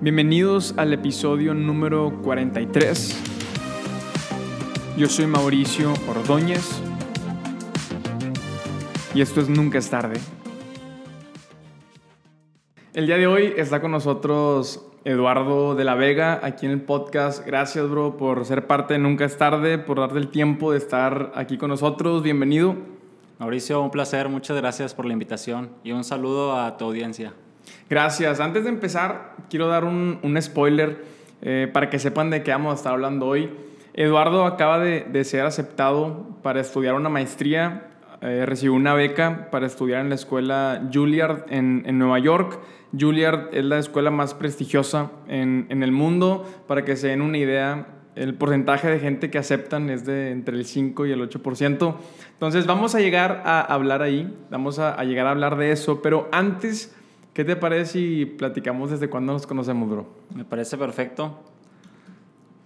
[0.00, 3.20] Bienvenidos al episodio número 43.
[4.96, 6.80] Yo soy Mauricio Ordóñez
[9.12, 10.20] y esto es Nunca es tarde.
[12.94, 17.44] El día de hoy está con nosotros Eduardo de la Vega aquí en el podcast.
[17.44, 21.32] Gracias, bro, por ser parte de Nunca es tarde, por darte el tiempo de estar
[21.34, 22.22] aquí con nosotros.
[22.22, 22.76] Bienvenido.
[23.40, 27.34] Mauricio, un placer, muchas gracias por la invitación y un saludo a tu audiencia.
[27.90, 28.38] Gracias.
[28.40, 31.04] Antes de empezar, quiero dar un, un spoiler
[31.40, 33.50] eh, para que sepan de qué vamos a estar hablando hoy.
[33.94, 37.88] Eduardo acaba de, de ser aceptado para estudiar una maestría,
[38.20, 42.60] eh, recibió una beca para estudiar en la escuela Juilliard en, en, Nueva York.
[42.98, 46.46] Juilliard es la escuela más prestigiosa en, en el mundo.
[46.66, 50.56] Para que se den una idea, el porcentaje de gente que aceptan es de entre
[50.56, 51.96] el 5 y el 8%.
[52.32, 56.02] Entonces vamos a llegar a hablar ahí, vamos a, a llegar a hablar de eso,
[56.02, 56.94] pero antes
[57.38, 60.08] ¿Qué te parece si platicamos desde cuándo nos conocemos, bro?
[60.34, 61.38] Me parece perfecto.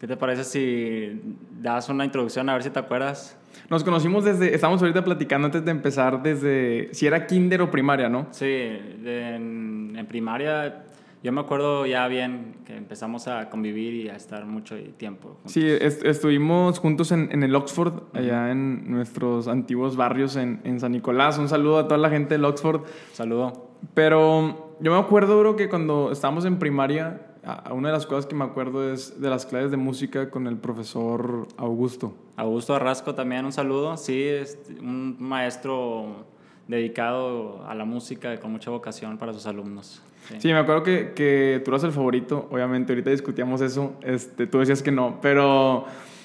[0.01, 1.21] ¿Qué te parece si
[1.61, 3.37] das una introducción a ver si te acuerdas?
[3.69, 8.09] Nos conocimos desde, estamos ahorita platicando antes de empezar desde, si era kinder o primaria,
[8.09, 8.29] ¿no?
[8.31, 10.85] Sí, de, en, en, primaria
[11.23, 15.35] yo me acuerdo ya bien que empezamos a convivir y a estar mucho tiempo.
[15.35, 15.53] Juntos.
[15.53, 20.81] Sí, est estuvimos juntos en, en, el Oxford, allá en nuestros antiguos barrios en, en
[20.81, 21.37] San Nicolás.
[21.37, 22.87] Un saludo a toda la gente del Oxford.
[23.13, 23.72] Saludo.
[23.95, 27.21] Pero yo me acuerdo, bro, que cuando estábamos en primaria,
[27.71, 30.57] una de las cosas que me acuerdo es de las clases de música con el
[30.57, 32.15] profesor Augusto.
[32.37, 33.97] Augusto Arrasco también, un saludo.
[33.97, 36.25] Sí, es un maestro
[36.69, 40.03] dedicado a la música con mucha vocación para sus alumnos.
[40.29, 44.47] Sí, sí me acuerdo que, que, tú eras el favorito, obviamente, ahorita discutíamos eso, este,
[44.47, 45.85] tú decías que no, pero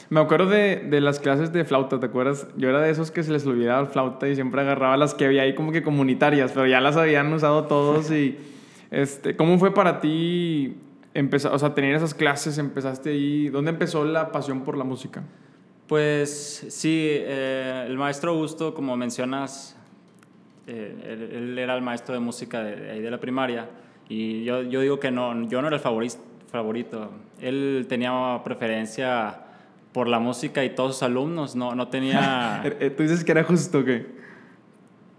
[0.10, 2.48] me acuerdo de, de, las clases de flauta, ¿te acuerdas?
[2.56, 5.26] Yo era de esos que se les olvidaba el flauta y siempre agarraba las que
[5.26, 8.38] había ahí como que comunitarias, pero ya las habían usado todos y...
[8.90, 10.78] Este, ¿Cómo fue para ti
[11.14, 12.58] empezar, o sea, tener esas clases?
[12.58, 13.50] ¿Empezaste ahí?
[13.50, 15.24] ¿Dónde empezó la pasión por la música?
[15.88, 19.78] Pues sí, eh, el maestro Augusto, como mencionas,
[20.68, 23.70] eh, él, él, era el maestro de música de, de, la primaria
[24.10, 26.18] y yo, yo digo que no, yo no era el favorito,
[26.52, 27.10] favorito.
[27.40, 29.47] Él tenía preferencia
[29.98, 32.62] por la música y todos sus alumnos, no, no tenía...
[32.96, 34.06] ¿Tú dices que era justo que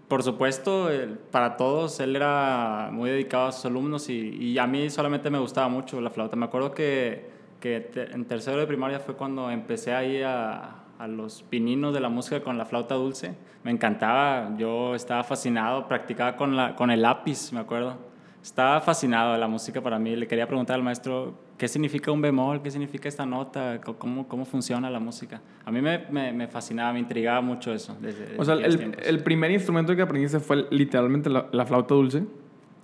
[0.07, 0.89] Por supuesto,
[1.31, 5.37] para todos, él era muy dedicado a sus alumnos y, y, a mí solamente me
[5.37, 6.37] gustaba mucho la flauta.
[6.37, 7.29] Me acuerdo que,
[7.59, 11.99] que te, en tercero de primaria fue cuando empecé ahí a, a los pininos de
[11.99, 13.35] la música con la flauta dulce.
[13.65, 17.97] Me encantaba, yo estaba fascinado, practicaba con, la, con el lápiz, me acuerdo.
[18.41, 20.15] Estaba fascinado de la música para mí.
[20.15, 24.45] Le quería preguntar al maestro qué significa un bemol, qué significa esta nota, cómo, cómo
[24.45, 25.41] funciona la música.
[25.65, 27.95] A mí me, me, me fascinaba, me intrigaba mucho eso.
[28.01, 31.93] Desde, desde o sea, el, el, primer instrumento que aprendiste fue literalmente la, la flauta
[31.93, 32.23] dulce.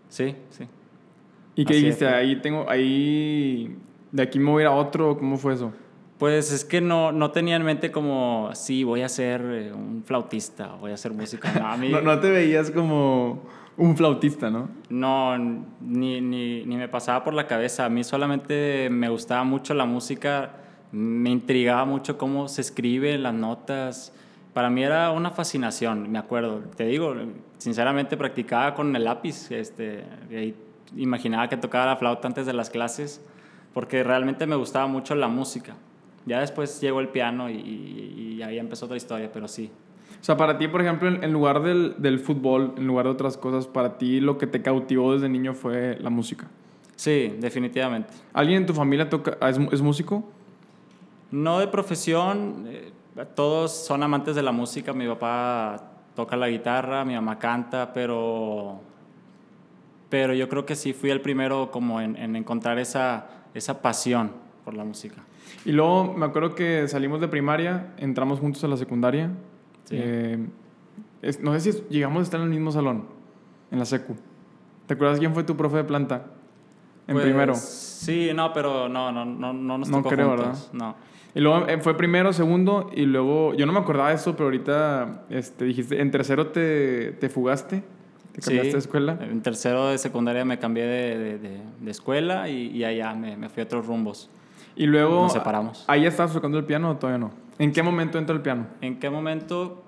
[0.09, 0.67] Sí, sí.
[1.55, 2.05] ¿Y qué dijiste?
[2.05, 3.77] Ahí tengo, ahí,
[4.11, 5.71] de aquí me voy a ir a otro, ¿cómo fue eso?
[6.17, 10.03] Pues es que no, no tenía en mente como, sí, voy a ser eh, un
[10.05, 11.49] flautista, voy a hacer música.
[11.57, 11.89] No, a mí...
[11.91, 13.41] no, no te veías como
[13.77, 14.69] un flautista, ¿no?
[14.89, 17.85] No, ni, ni, ni, me pasaba por la cabeza.
[17.85, 20.53] A mí solamente me gustaba mucho la música,
[20.91, 24.13] me intrigaba mucho cómo se escribe, las notas.
[24.53, 26.59] Para mí era una fascinación, me acuerdo.
[26.75, 27.13] Te digo,
[27.57, 29.51] sinceramente practicaba con el lápiz.
[29.51, 30.05] Este,
[30.95, 33.21] imaginaba que tocaba la flauta antes de las clases,
[33.73, 35.75] porque realmente me gustaba mucho la música.
[36.25, 39.69] Ya después llegó el piano y, y, y ahí empezó otra historia, pero sí,
[40.25, 43.67] sea, para ti, por ejemplo, en lugar del, del, fútbol, en lugar de otras cosas,
[43.67, 46.47] para ti lo que te cautivó desde niño fue la música.
[46.95, 48.11] Sí, definitivamente.
[48.33, 50.27] ¿Alguien en tu familia toca, es, es músico?
[51.29, 52.91] No de profesión, eh,
[53.35, 54.93] todos son amantes de la música.
[54.93, 58.79] Mi papá toca la guitarra, mi mamá canta, pero,
[60.09, 64.31] pero yo creo que sí fui el primero como en, en encontrar esa, esa pasión
[64.63, 65.21] por la música.
[65.65, 69.29] Y luego me acuerdo que salimos de primaria, entramos juntos a la secundaria.
[69.85, 69.96] Sí.
[69.97, 70.46] Eh,
[71.22, 73.06] es, no sé si llegamos a estar en el mismo salón,
[73.72, 74.16] en la secu.
[74.85, 76.28] ¿Te acuerdas quién fue tu profe de planta?
[77.08, 77.55] En pues, primero.
[77.55, 80.70] Sí, no, pero no, no, no, no nos no tocó creo, juntos.
[80.72, 80.73] ¿verdad?
[80.73, 80.96] No.
[81.35, 84.46] Y luego eh, fue primero, segundo, y luego, yo no me acordaba de eso, pero
[84.46, 87.84] ahorita este, dijiste, en tercero te, te fugaste,
[88.31, 89.20] te cambiaste sí, de escuela.
[89.22, 93.35] En tercero de secundaria me cambié de, de, de, de escuela y, y, allá me,
[93.35, 94.29] me fui a otros rumbos.
[94.78, 95.84] Y luego, nos separamos.
[95.88, 97.31] ¿ahí estabas tocando el piano o todavía no?
[97.57, 98.67] ¿En qué momento entró el piano?
[98.81, 99.84] ¿En qué momento?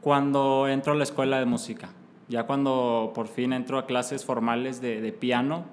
[0.00, 1.88] Cuando entro a la escuela de música.
[2.28, 5.64] Ya cuando por fin entro a clases formales de, de piano,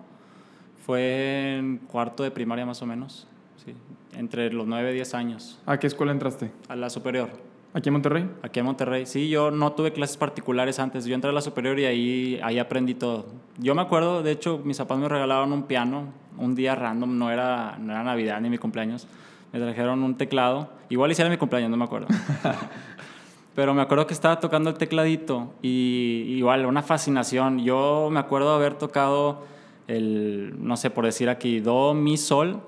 [0.86, 3.28] fue en cuarto de primaria más o menos,
[3.64, 3.74] sí,
[4.18, 5.60] entre los 9 y 10 años.
[5.66, 6.52] ¿A qué escuela entraste?
[6.68, 7.30] A la superior.
[7.74, 8.30] ¿Aquí en Monterrey?
[8.42, 9.06] Aquí en Monterrey.
[9.06, 11.06] Sí, yo no tuve clases particulares antes.
[11.06, 13.28] Yo entré a la superior y ahí, ahí aprendí todo.
[13.60, 17.32] Yo me acuerdo, de hecho, mis papás me regalaron un piano, un día random, no
[17.32, 19.08] era, no era Navidad ni mi cumpleaños.
[19.52, 20.70] Me trajeron un teclado.
[20.90, 22.08] Igual hiciera mi cumpleaños, no me acuerdo.
[23.56, 27.60] Pero me acuerdo que estaba tocando el tecladito y igual una fascinación.
[27.60, 29.44] Yo me acuerdo haber tocado
[29.88, 32.62] el, no sé, por decir aquí, do, mi, sol,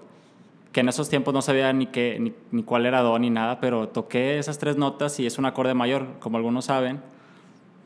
[0.73, 3.61] que en esos tiempos no sabía ni, qué, ni, ni cuál era do ni nada,
[3.61, 7.01] pero toqué esas tres notas y es un acorde mayor, como algunos saben.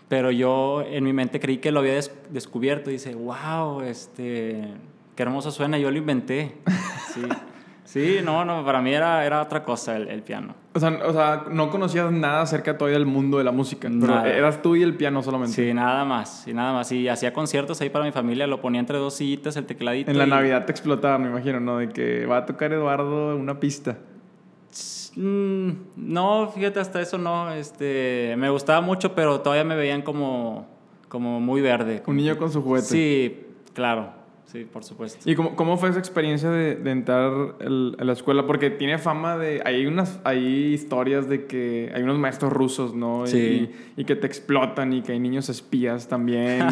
[0.10, 2.00] Pero yo en mi mente creí que lo había
[2.30, 4.74] descubierto y dice, wow, este,
[5.16, 6.58] qué hermoso suena, yo lo inventé.
[7.14, 7.22] Sí.
[7.98, 10.54] Sí, no, no, para mí era, era otra cosa el, el piano.
[10.74, 14.14] O sea, o sea, no conocías nada acerca todavía del mundo de la música, pero
[14.16, 14.30] Nada.
[14.30, 15.54] eras tú y el piano solamente.
[15.56, 16.92] Sí, nada más, y nada más.
[16.92, 20.12] Y hacía conciertos ahí para mi familia, lo ponía entre dos sillitas, el tecladito.
[20.12, 21.78] En la y- Navidad te explotaban, me imagino, ¿no?
[21.80, 23.98] De que va a tocar Eduardo una pista.
[25.16, 27.52] Mm, no, fíjate, hasta eso no.
[27.54, 30.68] Este, me gustaba mucho, pero todavía me veían como,
[31.08, 32.04] como muy verde.
[32.06, 32.86] Un niño con su juguete.
[32.88, 34.12] Sí, claro,
[34.48, 35.30] sí, por supuesto.
[35.30, 38.48] ¿Y cómo, cómo fue esa experiencia de, de entrar el- a la escuela?
[38.48, 39.62] Porque tiene fama de...
[39.64, 43.26] Hay unas hay historias de que hay unos maestros rusos, ¿no?
[43.26, 43.72] Y- Sí.
[43.98, 46.66] Y, que te explotan y que hay niños espías también.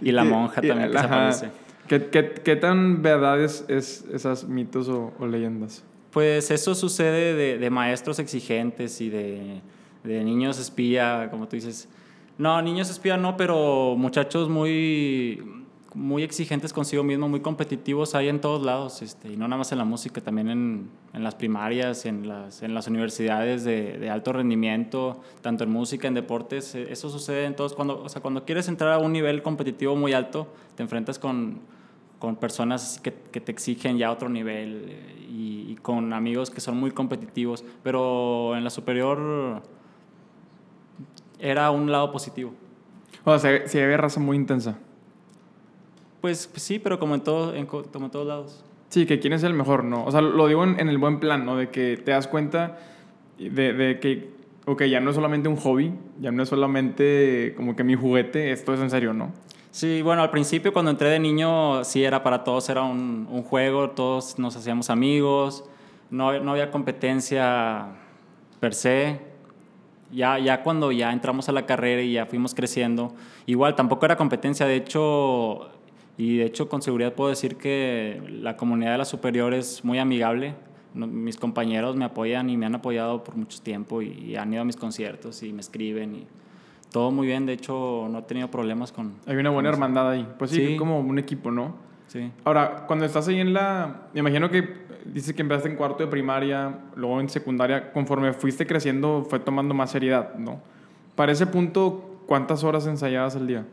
[0.00, 1.50] Y la que- monja también que se aparece.
[1.88, 5.84] ¿Qué, qué, qué tan verdad es, es esas mitos o, o leyendas?
[6.10, 9.60] Pues eso sucede de, de maestros exigentes y de,
[10.02, 11.88] de niños espía, como tú dices.
[12.38, 15.42] No, niños espía no, pero muchachos muy,
[15.96, 19.00] muy exigentes consigo mismo, muy competitivos hay en todos lados.
[19.00, 22.62] Este, y no nada más en la música, también en, en las primarias, en las,
[22.62, 26.74] en las universidades de, de alto rendimiento, tanto en música, en deportes.
[26.74, 27.72] eh, Eso sucede en todos.
[27.74, 31.60] Cuando, o sea, cuando quieres entrar a un nivel competitivo muy alto, te enfrentas con,
[32.18, 34.92] con personas que, que te exigen ya otro nivel
[35.30, 39.62] y, y con amigos que son muy competitivos, pero en la superior
[41.38, 42.52] era un lado positivo.
[43.24, 44.78] O sea, si había raza muy intensa.
[46.26, 48.64] Pues, pues sí, pero como en, todo, en, co- como en todos lados.
[48.88, 50.04] Sí, que quién es el mejor, ¿no?
[50.04, 51.56] O sea, lo digo en, en el buen plan, ¿no?
[51.56, 52.78] De que te das cuenta
[53.38, 54.28] de, de que,
[54.64, 58.50] ok, ya no es solamente un hobby, ya no es solamente como que mi juguete,
[58.50, 59.30] esto es en serio, ¿no?
[59.70, 63.42] Sí, bueno, al principio cuando entré de niño, sí era para todos, era un, un
[63.44, 65.62] juego, todos nos hacíamos amigos,
[66.10, 67.86] no, no había competencia
[68.58, 69.20] per se.
[70.12, 73.12] Ya, ya cuando ya entramos a la carrera y ya fuimos creciendo,
[73.46, 75.68] igual tampoco era competencia, de hecho,
[76.18, 79.98] y de hecho con seguridad puedo decir que la comunidad de la superior es muy
[79.98, 80.54] amigable.
[80.94, 84.62] Mis compañeros me apoyan y me han apoyado por mucho tiempo y, y han ido
[84.62, 86.26] a mis conciertos y me escriben y
[86.90, 89.12] todo muy bien, de hecho no he tenido problemas con...
[89.26, 90.26] Hay una buena hermandad ahí.
[90.38, 90.76] Pues sí, Sí.
[90.76, 91.74] como un equipo, ¿no?
[92.06, 92.30] Sí.
[92.44, 94.04] Ahora, cuando estás ahí en la...
[94.14, 98.66] Me imagino que dices que empezaste en cuarto de primaria, luego en secundaria, conforme fuiste
[98.66, 100.60] creciendo fue tomando más seriedad, ¿no?
[101.14, 103.66] Para ese punto, ¿cuántas horas ensayabas al día?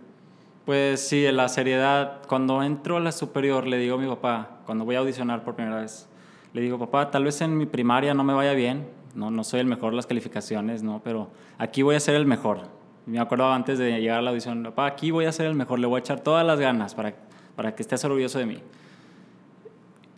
[0.66, 2.22] Pues sí, la seriedad.
[2.28, 5.56] Cuando entro a la superior, le digo a mi papá, cuando voy a audicionar por
[5.56, 6.08] primera vez,
[6.54, 9.60] le digo, papá, tal vez en mi primaria no me vaya bien, no, no soy
[9.60, 11.02] el mejor en las calificaciones, ¿no?
[11.04, 12.62] Pero aquí voy a ser el mejor.
[13.06, 15.80] Me acuerdo antes de llegar a la audición, papá, aquí voy a ser el mejor,
[15.80, 17.14] le voy a echar todas las ganas para,
[17.58, 18.60] para que estés orgulloso de mí.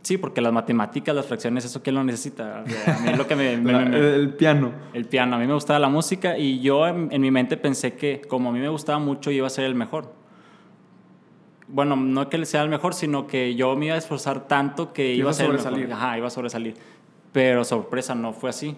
[0.04, 2.64] Sí, porque las matemáticas, las fracciones, eso quién lo necesita.
[2.64, 4.72] O sea, a mí es lo que me, me- La- me- el, el piano.
[4.94, 5.36] el piano.
[5.38, 8.50] A mí me gustaba la música y yo en, en mi mente pensé que como
[8.50, 10.14] a mí me gustaba mucho iba a ser el mejor.
[11.68, 15.14] Bueno, no que sea el mejor, sino que yo me iba a esforzar tanto que
[15.14, 15.88] iba a el sobresalir.
[15.88, 16.04] mejor.
[16.04, 16.76] Ajá, iba a sobresalir.
[17.32, 18.76] Pero sorpresa, no fue así.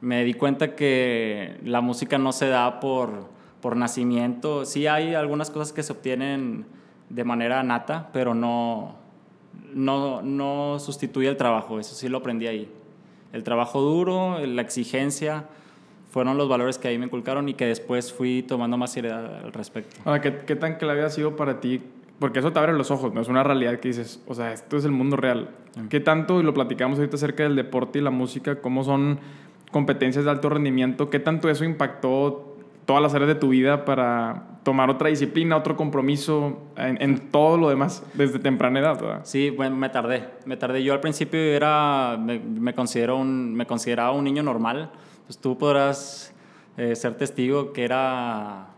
[0.00, 3.28] Me di cuenta que la música no se da por,
[3.60, 4.64] por nacimiento.
[4.64, 6.66] Sí hay algunas cosas que se obtienen
[7.08, 8.96] de manera nata, pero no,
[9.72, 11.80] no, no sustituye el trabajo.
[11.80, 12.70] Eso sí lo aprendí ahí.
[13.32, 15.46] El trabajo duro, la exigencia,
[16.18, 19.52] fueron los valores que ahí me inculcaron y que después fui tomando más seriedad al
[19.52, 20.00] respecto.
[20.04, 21.80] Ahora, ¿qué, ¿qué tan clave ha sido para ti?
[22.18, 23.20] Porque eso te abre los ojos, ¿no?
[23.20, 25.50] Es una realidad que dices, o sea, esto es el mundo real.
[25.88, 29.20] ¿Qué tanto, y lo platicamos ahorita acerca del deporte y la música, cómo son
[29.70, 34.58] competencias de alto rendimiento, qué tanto eso impactó todas las áreas de tu vida para
[34.64, 39.20] tomar otra disciplina, otro compromiso en, en todo lo demás desde temprana edad, ¿verdad?
[39.22, 40.24] Sí, bueno, me tardé.
[40.46, 40.82] Me tardé.
[40.82, 44.90] Yo al principio era, me, me considero un, me consideraba un niño normal.
[45.28, 46.32] Pues tú podrás
[46.78, 48.68] eh, ser testigo que era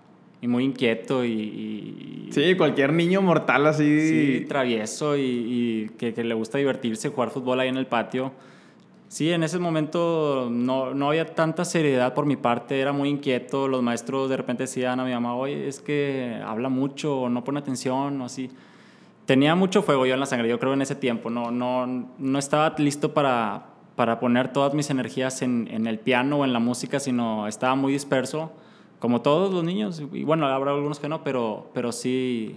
[0.42, 4.00] muy inquieto y, y- Sí, cualquier niño mortal así.
[4.40, 8.32] sí, travieso y, y que, que le gusta divertirse, jugar fútbol ahí en el patio.
[9.06, 13.68] Sí, en ese momento no, no había tanta seriedad por mi parte, era muy inquieto.
[13.68, 17.44] Los maestros de repente decían a mi mamá, oye, es que habla mucho, o no
[17.44, 18.50] pone atención, o así.
[19.26, 21.30] Tenía mucho fuego yo en la sangre, yo creo en ese tiempo.
[21.30, 21.86] No, no,
[22.18, 23.66] no estaba listo para,
[24.00, 27.74] para poner todas mis energías en, en el piano o en la música, sino estaba
[27.74, 28.50] muy disperso,
[28.98, 30.02] como todos los niños.
[30.14, 32.56] Y bueno, habrá algunos que no, pero, pero sí,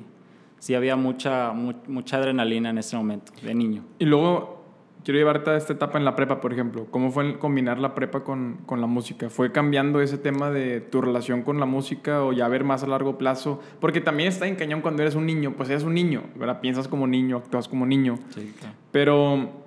[0.59, 3.83] sí había mucha, mucha adrenalina en ese momento, de niño.
[3.99, 4.63] Y luego,
[5.03, 6.87] quiero llevarte a esta etapa en la prepa, por ejemplo.
[6.89, 9.29] ¿Cómo fue combinar la prepa con, con, la música?
[9.29, 12.87] ¿Fue cambiando ese tema de tu relación con la música o ya ver más a
[12.87, 13.59] largo plazo?
[13.81, 16.61] Porque también está en cañón cuando eres un niño, pues eres un niño, ¿verdad?
[16.61, 18.17] Piensas como niño, actúas como niño.
[18.29, 18.75] Sí, claro.
[18.93, 19.62] Pero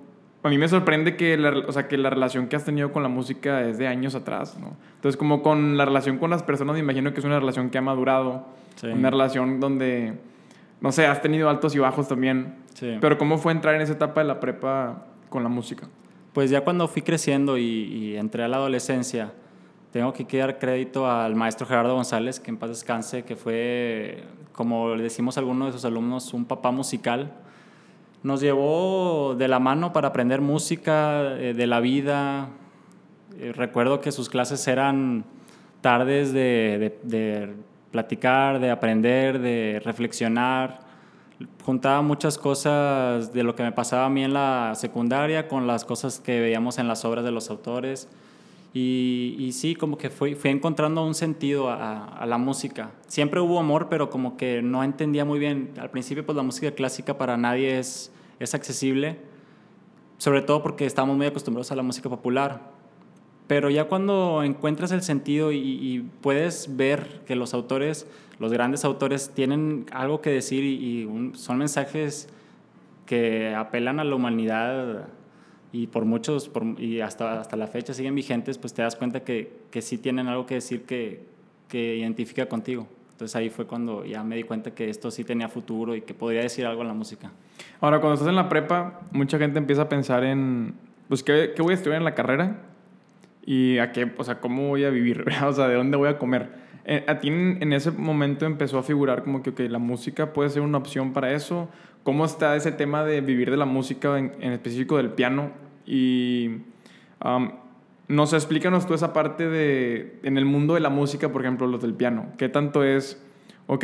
[0.47, 3.03] a mí me sorprende que la, o sea, que la relación que has tenido con
[3.03, 4.75] la música es de años atrás, ¿no?
[4.95, 7.77] Entonces, como con la relación con las personas, me imagino que es una relación que
[7.77, 8.45] ha madurado.
[8.75, 8.87] Sí.
[8.87, 10.13] Una relación donde
[10.79, 12.55] no sé, has tenido altos y bajos también.
[12.73, 12.97] Sí.
[13.01, 15.87] Pero ¿cómo fue entrar en esa etapa de la prepa con la música?
[16.33, 19.33] Pues ya cuando fui creciendo y, entré a la adolescencia,
[19.91, 24.93] tengo que dar crédito al maestro Gerardo González, que en paz descanse, que fue, como
[24.95, 27.33] le decimos a algunos de sus alumnos, un papá musical.
[28.23, 32.49] Nos llevó de la mano para aprender música, eh, de la vida.
[33.39, 35.23] Eh, recuerdo que sus clases eran
[35.81, 37.53] tardes de, de
[37.91, 40.79] platicar, de aprender, de reflexionar.
[41.63, 45.85] Juntaba muchas cosas de lo que me pasaba a mí en la secundaria con las
[45.85, 48.09] cosas que veíamos en las obras de los autores.
[48.79, 52.91] Y, y sí, como que fui, fui encontrando un sentido a, a, la música.
[53.07, 55.73] Siempre hubo amor, pero como que no entendía muy bien.
[55.79, 59.17] Al principio, pues la música clásica para nadie es, es accesible,
[60.19, 62.69] sobre todo porque estamos muy acostumbrados a la música popular.
[63.47, 68.05] Pero ya cuando encuentras el sentido y, puedes ver que los autores,
[68.37, 72.29] los grandes autores, tienen algo que decir y, son mensajes
[73.07, 75.07] que apelan a la humanidad
[75.71, 79.51] y por muchos, y hasta, hasta la fecha siguen vigentes, pues te das cuenta que,
[79.71, 81.23] que sí tienen algo que decir que,
[81.67, 82.87] que identifica contigo.
[83.11, 86.13] Entonces ahí fue cuando ya me di cuenta que esto sí tenía futuro y que
[86.13, 87.31] podría decir algo en la música.
[87.81, 90.75] Ahora, cuando estás en la prepa, mucha gente empieza a pensar en,
[91.07, 92.61] pues, ¿qué, qué voy a estudiar en la carrera?
[93.47, 96.19] y a qué, o sea, cómo voy a vivir, o sea, de dónde voy a
[96.19, 96.49] comer.
[96.83, 100.61] Eh, a ti en, ese momento empezó a figurar como que, la música puede ser
[100.61, 101.69] una opción para eso.
[102.07, 105.51] ¿Cómo está ese tema de vivir de la música, en, específico del piano?
[105.85, 106.61] Y
[107.21, 107.51] um,
[108.07, 111.81] nos explícanos tú esa parte de, en el mundo de la música, por ejemplo, los
[111.81, 112.27] del piano.
[112.37, 113.21] ¿Qué tanto es,
[113.67, 113.83] ok,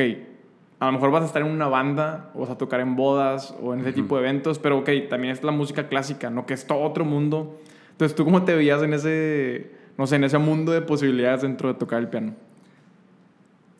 [0.79, 3.53] a lo mejor vas a estar en una banda, o vas a tocar en bodas
[3.61, 6.45] o en ese tipo de eventos, pero ok, también es la música clásica, ¿no?
[6.45, 7.59] Que es todo otro mundo
[7.93, 11.71] entonces, ¿tú cómo te veías en ese, no sé, en ese mundo de posibilidades dentro
[11.71, 12.33] de tocar el piano?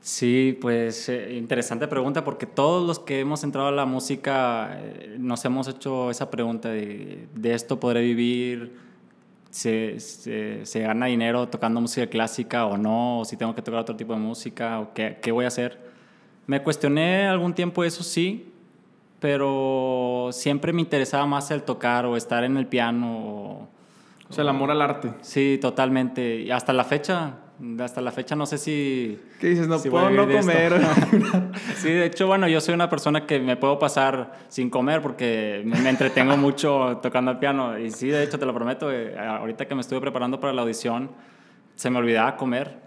[0.04, 5.16] Sí, pues eh, interesante pregunta porque todos los que hemos entrado a la música eh,
[5.18, 8.76] nos hemos hecho esa pregunta de, de esto podré vivir,
[9.50, 13.96] se, se, gana dinero tocando música clásica o no, o si tengo que tocar otro
[13.96, 15.80] tipo de música, o qué, qué voy a hacer.
[16.48, 18.52] Me cuestioné algún tiempo eso sí,
[19.22, 23.68] pero siempre me interesaba más el tocar o estar en el piano o,
[24.30, 25.14] o sea, el amor al arte.
[25.22, 26.42] Sí, totalmente.
[26.42, 27.36] Y hasta la fecha,
[27.80, 29.20] hasta la fecha no sé si...
[29.40, 29.68] ¿Qué dices?
[29.68, 30.82] No puedo no comer.
[31.76, 35.62] sí, de hecho, bueno, yo soy una persona que me puedo pasar sin comer porque
[35.66, 37.78] me, entretengo mucho tocando el piano.
[37.78, 40.64] Y sí, de hecho, te lo prometo, eh, ahorita que me estuve preparando para la
[40.64, 41.12] audición,
[41.76, 42.82] se me olvidaba comer.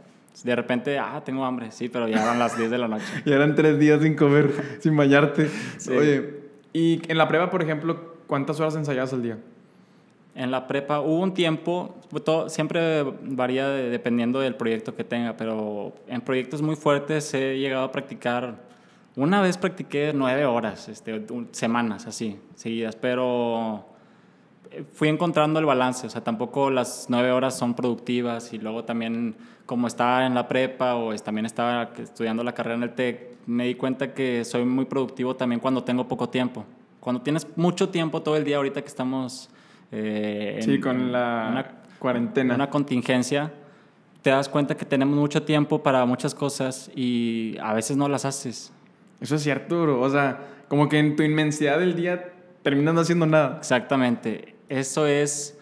[0.45, 3.07] De repente, ah, tengo hambre, sí, pero ya eran las 10 de la noche.
[3.25, 5.49] y eran tres días sin comer, sin bañarte.
[5.89, 6.41] Oye,
[6.75, 9.39] y en la prueba, por ejemplo, ¿cuántas horas ensayabas al día?
[10.37, 15.95] En la prepa hubo un tiempo, todo, siempre varía dependiendo del proyecto que tenga, pero
[16.09, 18.59] en proyectos muy fuertes he llegado a practicar,
[19.17, 23.87] una vez practiqué nueve horas, este, semanas así, seguidas, pero
[24.71, 28.85] eh, fui encontrando el balance, o sea, tampoco las nueve horas son productivas y luego
[28.85, 33.39] también como estaba en la prepa o también estaba estudiando la carrera en el TEC,
[33.47, 36.67] me di cuenta que soy muy productivo también cuando tengo poco tiempo.
[37.01, 39.49] Cuando tienes mucho tiempo todo el día, ahorita que estamos
[39.97, 41.67] eh, sí, con la una,
[41.99, 42.55] cuarentena.
[42.55, 43.53] Una contingencia,
[44.23, 48.25] te das cuenta que tenemos mucho tiempo para muchas cosas y a veces no las
[48.25, 48.73] haces.
[49.21, 50.01] Eso es cierto, bro.
[50.01, 53.57] O sea, como que en tu inmensidad del día terminas no haciendo nada.
[53.59, 54.55] Exactamente.
[54.69, 55.59] Eso es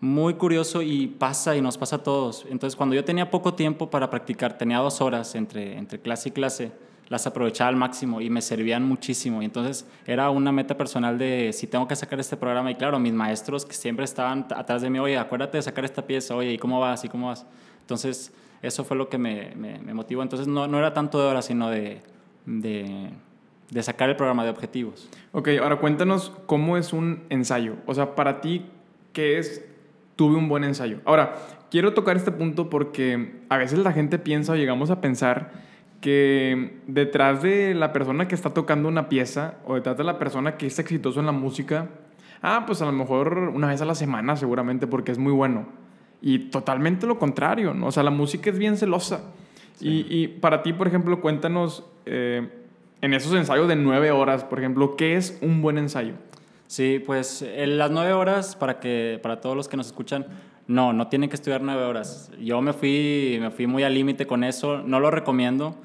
[0.00, 2.46] muy curioso y pasa y nos pasa a todos.
[2.48, 6.32] Entonces, cuando yo tenía poco tiempo para practicar, tenía dos horas entre, entre clase y
[6.32, 6.72] clase,
[7.10, 9.42] las aprovechaba al máximo y me servían muchísimo.
[9.42, 12.70] Y entonces era una meta personal de si tengo que sacar este programa.
[12.70, 16.06] Y claro, mis maestros que siempre estaban atrás de mí, oye, acuérdate de sacar esta
[16.06, 17.04] pieza, oye, ¿y cómo vas?
[17.04, 17.44] ¿Y cómo vas?
[17.80, 20.22] Entonces, eso fue lo que me, me, motivó.
[20.22, 22.00] Entonces, no, no, era tanto de horas, sino de,
[22.46, 23.10] de,
[23.70, 25.08] de sacar el programa de objetivos.
[25.32, 27.74] Ok, ahora cuéntanos cómo es un ensayo.
[27.86, 28.66] O sea, para ti,
[29.12, 29.64] ¿qué es
[30.14, 31.00] tuve un buen ensayo?
[31.04, 31.34] Ahora,
[31.72, 35.69] quiero tocar este punto porque a veces la gente piensa o llegamos a pensar
[36.00, 40.56] que detrás de la persona que está tocando una pieza o detrás de la persona
[40.56, 41.88] que es exitoso en la música,
[42.42, 45.66] ah, pues a lo mejor una vez a la semana seguramente porque es muy bueno.
[46.22, 47.86] Y totalmente lo contrario, ¿no?
[47.86, 49.22] O sea, la música es bien celosa.
[49.80, 52.46] Y, y, para ti, por ejemplo, cuéntanos, eh,
[53.00, 56.14] en esos ensayos de nueve horas, por ejemplo, ¿qué es un buen ensayo?
[56.66, 60.26] Sí, pues en las nueve horas, para, que, para todos los que nos escuchan,
[60.66, 62.30] no, no tienen que estudiar nueve horas.
[62.38, 65.76] Yo me fui, me fui muy al límite con eso, no lo recomiendo.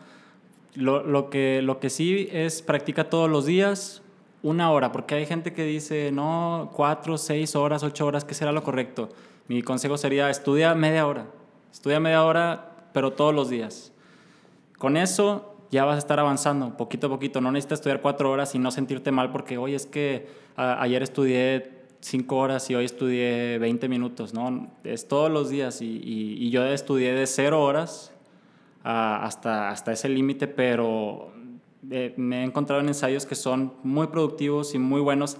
[0.76, 4.02] Lo, lo, que, lo que sí es practica todos los días,
[4.44, 8.52] una hora, porque hay gente que dice, no, cuatro, seis horas, ocho horas, ¿qué será
[8.52, 9.10] lo correcto?
[9.48, 11.28] Mi consejo sería, estudia media hora,
[11.72, 13.92] estudia media hora, pero todos los días.
[14.78, 17.42] Con eso ya vas a estar avanzando poquito a poquito.
[17.42, 21.76] No necesitas estudiar cuatro horas y no sentirte mal porque, oye, es que ayer estudié
[22.00, 24.72] cinco horas y hoy estudié 20 minutos, ¿no?
[24.84, 28.14] Es todos los días y, y, yo estudié de cero horas
[28.86, 31.32] hasta, hasta ese límite, pero
[31.90, 35.38] eh, me he encontrado en ensayos que son muy productivos y muy buenos.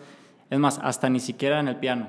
[0.50, 2.08] Es más, hasta ni siquiera en el piano.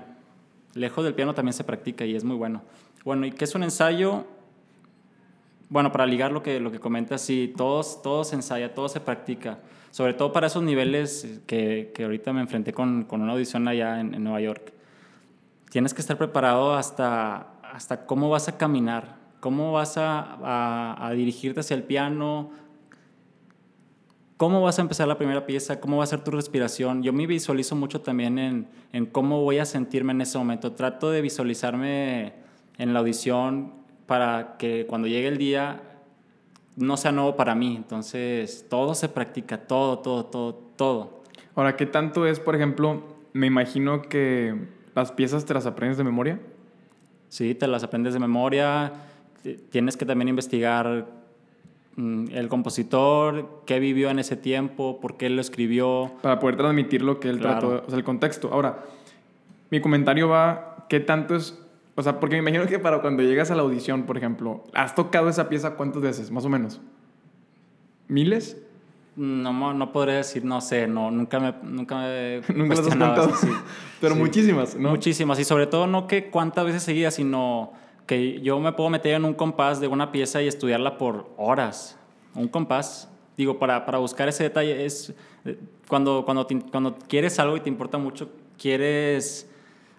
[0.75, 2.63] Lejos del piano también se practica y es muy bueno.
[3.05, 4.25] Bueno, ¿y qué es un ensayo?
[5.69, 9.01] Bueno, para ligar lo que, lo que comentas, sí, todos, todo se ensaya, todo se
[9.01, 9.59] practica.
[9.91, 14.01] Sobre todo para esos niveles que, que ahorita me enfrenté con, con una audición allá
[14.01, 14.73] en, en, Nueva York.
[15.71, 21.13] Tienes que estar preparado hasta, hasta cómo vas a caminar, cómo vas a, a, a
[21.13, 22.51] dirigirte hacia el piano,
[24.37, 27.03] cómo vas a empezar la primera pieza, cómo va a ser tu respiración.
[27.03, 30.73] Yo me visualizo mucho también en, en, cómo voy a sentirme en ese momento.
[30.73, 32.35] Trato de visualizarme
[32.79, 33.73] en la audición
[34.07, 35.83] para que cuando llegue el día
[36.77, 37.77] no sea nuevo para mí.
[37.77, 41.23] Entonces, todo se practica, todo, todo, todo, todo.
[41.55, 43.03] Ahora, ¿qué tanto es, por ejemplo,
[43.33, 44.55] me imagino que
[44.95, 46.39] las piezas te las aprendes de memoria?
[47.29, 48.93] Sí, te las aprendes de memoria.
[49.71, 51.07] Tienes que también investigar
[51.97, 56.13] mm, el compositor, qué vivió en ese tiempo, por qué lo escribió.
[56.23, 58.51] Para poder transmitir lo que él trató, o sea, el contexto.
[58.53, 58.85] Ahora,
[59.71, 61.59] mi comentario va, ¿qué tanto es
[61.97, 64.95] o sea, porque me imagino que para cuando llegas a la audición, por ejemplo, ¿has
[64.95, 66.79] tocado esa pieza cuántas veces, más o menos?
[68.07, 68.59] ¿Miles?
[69.17, 73.35] No, no podría decir, no sé, no, nunca me, nunca me Nunca las has contado.
[73.35, 73.49] Sí.
[74.03, 74.21] Pero sí.
[74.21, 74.91] muchísimas, ¿no?
[74.91, 77.73] Muchísimas, y sobre todo no que cuántas veces seguidas, sino
[78.07, 81.99] que yo me puedo meter en un compás de una pieza y estudiarla por horas.
[82.35, 83.11] Un compás.
[83.37, 85.13] Digo, para, para buscar ese detalle es
[85.45, 89.51] eh, cuando, cuando, cuando quieres algo y te importa mucho, quieres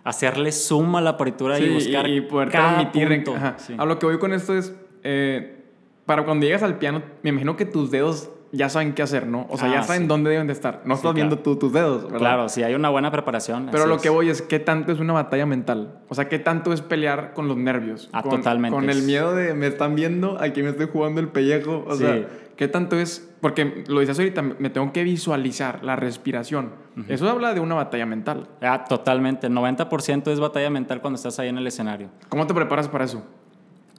[0.04, 3.26] hacerle suma a la partitura y buscar y poder cada transmitir.
[3.26, 3.36] Punto.
[3.78, 5.66] A lo que voy con esto es, eh,
[6.06, 9.46] para cuando llegas al piano, me imagino que tus dedos ya saben qué hacer, ¿no?
[9.50, 10.08] O sea, ah, ya saben sí.
[10.08, 10.82] dónde deben de estar.
[10.84, 12.18] No estás viendo tú tus dedos, ¿verdad?
[12.18, 13.70] Claro, sí, hay una buena preparación.
[13.72, 14.02] Pero lo es.
[14.02, 16.00] que voy es, ¿qué tanto es una batalla mental?
[16.10, 18.10] O sea, ¿qué tanto es pelear con los nervios?
[18.12, 18.76] Ah, con, totalmente.
[18.76, 21.86] Con el miedo de, me están viendo, aquí me estoy jugando el pellejo.
[21.88, 23.30] O sea, ¿qué tanto es?
[23.42, 26.72] Porque lo dices ahorita, me tengo que visualizar la respiración.
[26.96, 27.06] Uh -huh.
[27.10, 28.48] Eso habla de una batalla mental.
[28.62, 29.48] Ah, totalmente.
[29.48, 32.10] El 90% es batalla mental cuando estás ahí en el escenario.
[32.28, 33.24] ¿Cómo te preparas para eso?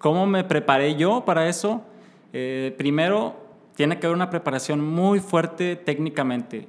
[0.01, 1.85] ¿Cómo me preparé yo para eso?
[2.33, 3.48] Eh, primero,
[3.79, 6.67] tiene que haber una preparación muy fuerte técnicamente.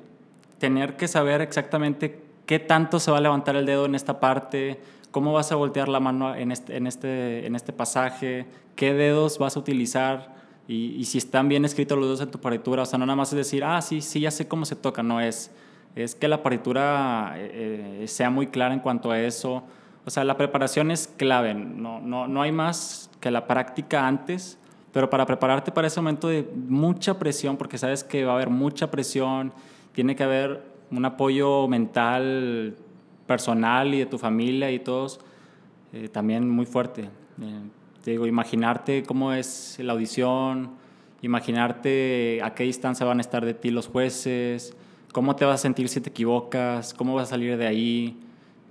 [0.59, 4.79] Tener que saber exactamente qué tanto se va a levantar el dedo en esta parte,
[5.09, 8.45] cómo vas a voltear la mano en este, en este, en este pasaje,
[8.75, 10.35] qué dedos vas a utilizar
[10.67, 12.83] y, y, si están bien escritos los dedos en tu partitura.
[12.83, 15.01] O sea, no nada más es decir, ah, sí, sí, ya sé cómo se toca.
[15.01, 15.49] No es,
[15.95, 19.63] es que la partitura eh, sea muy clara en cuanto a eso.
[20.05, 21.55] O sea, la preparación es clave.
[21.55, 24.58] No, no, no hay más que la práctica antes
[24.91, 28.49] pero para prepararte para ese momento de mucha presión, porque sabes que va a haber
[28.49, 29.53] mucha presión,
[29.93, 32.75] tiene que haber un apoyo mental,
[33.27, 35.19] personal y de tu familia y todos,
[35.93, 37.09] eh, también muy fuerte.
[37.41, 37.61] Eh,
[38.03, 40.71] te digo, imaginarte cómo es la audición,
[41.21, 44.75] imaginarte a qué distancia van a estar de ti los jueces,
[45.11, 48.19] cómo te vas a sentir si te equivocas, cómo vas a salir de ahí,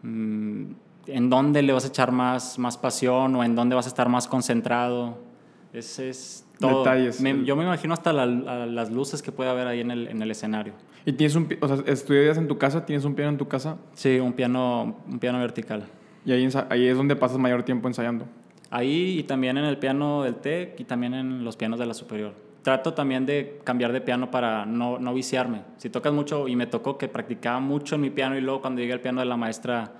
[0.02, 0.64] mmm,
[1.06, 4.08] en dónde le vas a echar más, más pasión o en dónde vas a estar
[4.08, 5.27] más concentrado.
[5.72, 6.84] Ese es todo.
[6.84, 7.20] Detalles.
[7.20, 10.22] Me, yo me imagino hasta la, las luces que puede haber ahí en el, en
[10.22, 10.72] el escenario.
[11.04, 12.84] ¿Y tienes un, o sea, estudias en tu casa?
[12.84, 13.76] ¿Tienes un piano en tu casa?
[13.94, 15.84] Sí, un piano, un piano vertical.
[16.24, 18.26] ¿Y ahí, ahí es donde pasas mayor tiempo ensayando?
[18.70, 21.94] Ahí y también en el piano del TEC y también en los pianos de la
[21.94, 22.34] superior.
[22.62, 25.62] Trato también de cambiar de piano para no, no viciarme.
[25.78, 28.80] Si tocas mucho, y me tocó que practicaba mucho en mi piano y luego cuando
[28.80, 29.92] llegué al piano de la maestra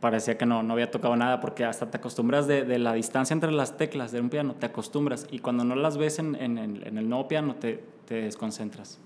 [0.00, 3.34] parecía que no, no había tocado nada porque hasta te acostumbras de, de, la distancia
[3.34, 6.58] entre las teclas de un piano, te acostumbras y cuando no las ves en, en,
[6.58, 8.98] el, en el, nuevo piano te, te, desconcentras.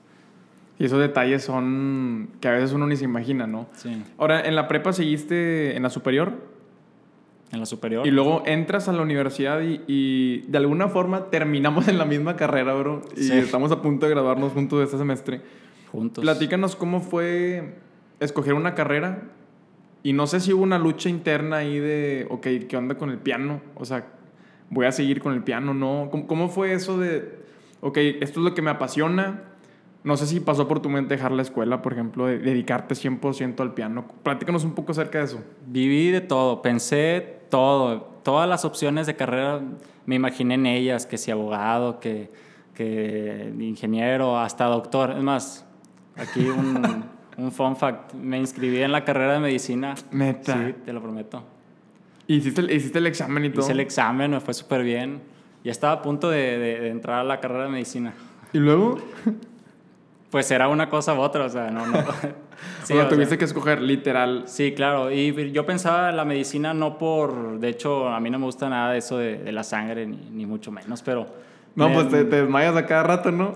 [0.78, 3.66] Y esos detalles son que a veces uno ni se imagina, ¿no?
[3.74, 4.02] Sí.
[4.18, 6.32] Ahora, ¿en la prepa seguiste en la superior?
[7.52, 8.06] En la superior.
[8.06, 12.34] Y luego entras a la universidad y, y de alguna forma terminamos en la misma
[12.34, 13.02] carrera, bro.
[13.16, 13.32] Y sí.
[13.36, 15.42] estamos a punto de graduarnos juntos este semestre.
[15.92, 16.22] Juntos.
[16.22, 17.76] Platícanos cómo fue
[18.18, 19.22] escoger una carrera
[20.04, 23.16] y no sé si hubo una lucha interna ahí de, ok, ¿qué onda con el
[23.16, 23.62] piano?
[23.74, 24.06] O sea,
[24.68, 25.72] ¿voy a seguir con el piano?
[25.72, 26.08] ¿No?
[26.10, 27.38] ¿Cómo, cómo fue eso de,
[27.80, 29.44] ok, esto es lo que me apasiona,
[30.02, 33.60] No sé si pasó por tu mente dejar la escuela, por ejemplo, de dedicarte 100%
[33.60, 34.04] al piano.
[34.22, 35.42] Platícanos un poco acerca de eso.
[35.66, 39.62] Viví de todo, pensé todo, todas las opciones de carrera
[40.04, 42.30] me imaginé en ellas, que si abogado, que,
[42.74, 45.12] que ingeniero, hasta doctor.
[45.12, 45.66] Es más,
[46.14, 49.94] aquí un, un fun fact, me inscribí en la carrera de medicina.
[50.12, 50.54] Neta.
[50.54, 51.42] Sí, te lo prometo.
[52.26, 53.62] ¿Hiciste, el- hiciste el examen y todo?
[53.62, 55.20] Hice el examen, me fue súper bien.
[55.64, 58.14] Ya estaba a punto de, de- de entrar a la carrera de medicina.
[58.52, 58.98] ¿Y luego?
[60.30, 61.98] Pues era una cosa u otra, o sea, no, no.
[62.82, 64.42] o sea, o tuviste sea, que escoger literal.
[64.46, 65.12] Sí, claro.
[65.12, 67.60] Y yo pensaba la medicina no por...
[67.60, 70.16] De hecho, a mí no me gusta nada de eso de, de la sangre, ni,
[70.32, 71.28] ni mucho menos, pero...
[71.76, 73.52] No, me- pues te, te desmayas a cada rato, ¿no?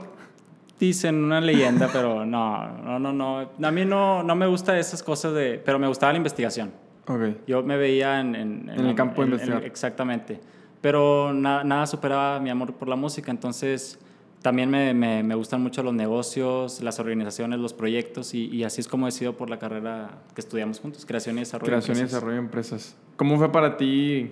[0.79, 3.39] Dicen una leyenda, pero no, no, no, no.
[3.67, 5.61] A mí no, no me gusta esas cosas de...
[5.65, 6.71] Pero me gustaba la investigación.
[7.07, 7.23] Ok.
[7.47, 8.35] Yo me veía en...
[8.37, 9.65] En, En el campo de investigar.
[9.65, 10.41] exactamente.
[10.81, 13.99] Pero na- nada superaba mi amor por la música, entonces
[14.41, 18.81] también me, me, me gustan mucho los negocios, las organizaciones, los proyectos y, y así
[18.81, 21.67] es como he sido por la carrera que estudiamos juntos, creación y desarrollo.
[21.67, 22.15] de Creación y empresas.
[22.15, 22.97] desarrollo de empresas.
[23.17, 24.31] ¿Cómo fue para ti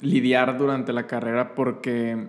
[0.00, 1.54] lidiar durante la carrera?
[1.56, 2.28] Porque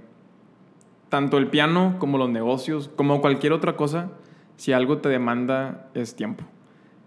[1.13, 4.10] tanto el piano como los negocios, como cualquier otra cosa,
[4.56, 6.43] si algo te demanda es tiempo.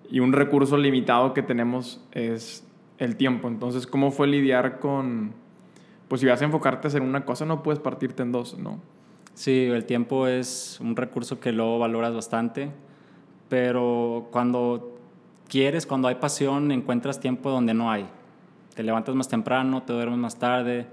[0.08, 2.64] Y un recurso limitado que tenemos es
[2.98, 3.48] el tiempo.
[3.48, 5.32] Entonces, ¿cómo fue lidiar con...
[6.06, 8.78] Pues si vas a enfocarte hacer una cosa, no puedes partirte en dos, ¿no?
[9.34, 12.70] Sí, el tiempo es un recurso que luego valoras bastante,
[13.48, 15.00] pero cuando
[15.48, 18.06] quieres, cuando hay pasión, encuentras tiempo donde no hay.
[18.76, 20.86] Te levantas más temprano, te duermes más tarde,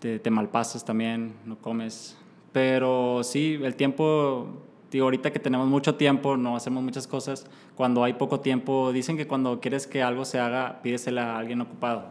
[0.00, 2.16] te, te malpasas también, no comes.
[2.52, 4.48] Pero sí, el tiempo,
[4.90, 7.46] digo, ahorita que tenemos mucho tiempo, no hacemos muchas cosas.
[7.76, 11.60] Cuando hay poco tiempo, dicen que cuando quieres que algo se haga, pídesela a alguien
[11.60, 12.06] ocupado.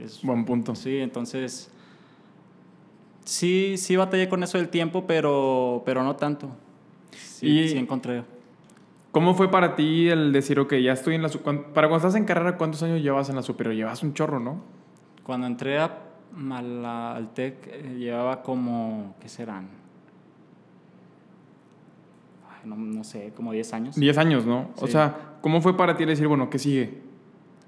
[0.00, 0.74] Es- Buen punto.
[0.74, 1.70] Sí, entonces
[3.24, 6.48] sí, sí batallé con eso del tiempo, pero, pero no tanto.
[7.12, 8.24] Sí, Y- sí encontré.
[9.12, 11.28] ¿Cómo fue para ti el decir, ok, ya estoy en la...
[11.30, 13.74] Para cuando estás en carrera, ¿cuántos años llevas en la superior?
[13.74, 14.60] Llevas un chorro, ¿no?
[15.24, 15.98] Cuando entré a,
[16.52, 19.68] a la- al TEC eh, llevaba como, ¿qué serán?
[22.50, 23.96] Ay, no, no sé, como 10 años.
[23.96, 24.70] 10 años, ¿no?
[24.80, 24.92] O Sí.
[24.92, 26.98] sea, ¿cómo fue para ti el decir, bueno, ¿qué sigue?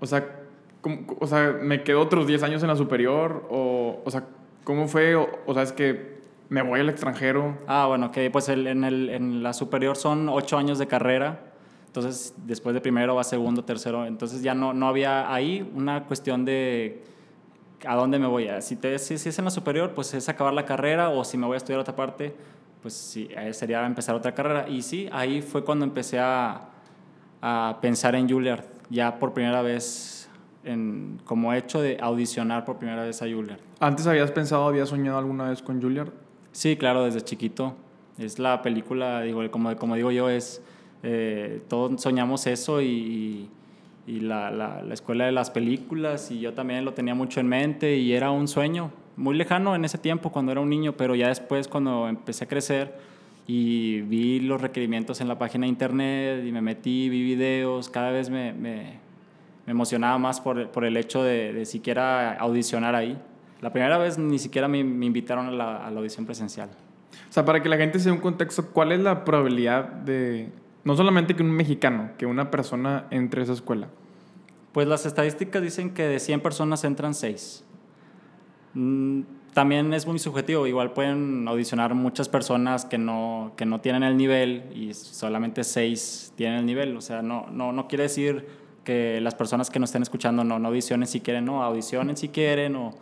[0.01, 0.27] O sea,
[0.81, 3.47] ¿cómo- o sea, ¿me quedo otros 10 años en la superior?
[3.51, 4.25] O, o sea,
[4.65, 5.15] ¿cómo fue?
[5.17, 7.57] O, o sea, es que me voy al extranjero.
[7.67, 11.41] Ah, bueno, que pues el- en, el- en la superior son 8 años de carrera.
[11.87, 14.07] Entonces, después de primero va segundo, tercero.
[14.07, 17.03] Entonces, ya no, no había ahí una cuestión de
[17.87, 18.49] a dónde me voy.
[18.61, 21.11] Si, te, si, si es en la superior, pues es acabar la carrera.
[21.11, 22.35] O si me voy a estudiar otra parte,
[22.83, 24.69] pues sí, sería empezar otra carrera.
[24.69, 26.69] Y sí, ahí fue cuando empecé a,
[27.43, 28.65] a pensar en Juilliard.
[28.91, 30.29] Ya por primera vez,
[30.65, 33.61] en, como hecho de audicionar por primera vez a Juilliard.
[33.79, 36.11] ¿Antes habías pensado, habías soñado alguna vez con Juilliard?
[36.53, 37.75] Sí, claro, desde chiquito.
[38.19, 40.61] Es la película, digo, como, como digo yo, es.
[41.03, 43.49] eh, todos soñamos eso y,
[44.07, 47.49] y la, la, la escuela de las películas, y yo también lo tenía mucho en
[47.49, 51.15] mente, y era un sueño muy lejano en ese tiempo cuando era un niño, pero
[51.15, 52.95] ya después, cuando empecé a crecer
[53.47, 58.11] y vi los requerimientos en la página de internet y me metí, vi videos, cada
[58.11, 58.99] vez me, me,
[59.67, 63.19] me emocionaba más por, por el hecho de, de siquiera audicionar ahí.
[63.61, 66.71] La primera vez ni siquiera me, me invitaron a la, a la audición presencial.
[67.29, 70.49] O sea, para que la gente se dé un contexto, ¿cuál es la probabilidad de,
[70.85, 73.89] no solamente que un mexicano, que una persona entre a esa escuela?
[74.73, 77.65] Pues las estadísticas dicen que de 100 personas entran 6.
[78.75, 84.05] Mm, También es muy subjetivo, igual pueden audicionar muchas personas que no, que no tienen
[84.05, 86.97] el nivel y solamente 6 tienen el nivel.
[86.97, 88.47] O sea, no, no, no quiere decir
[88.85, 92.29] que las personas que nos estén escuchando no, no audicionen si quieren, no, audicionen si
[92.29, 92.95] quieren o,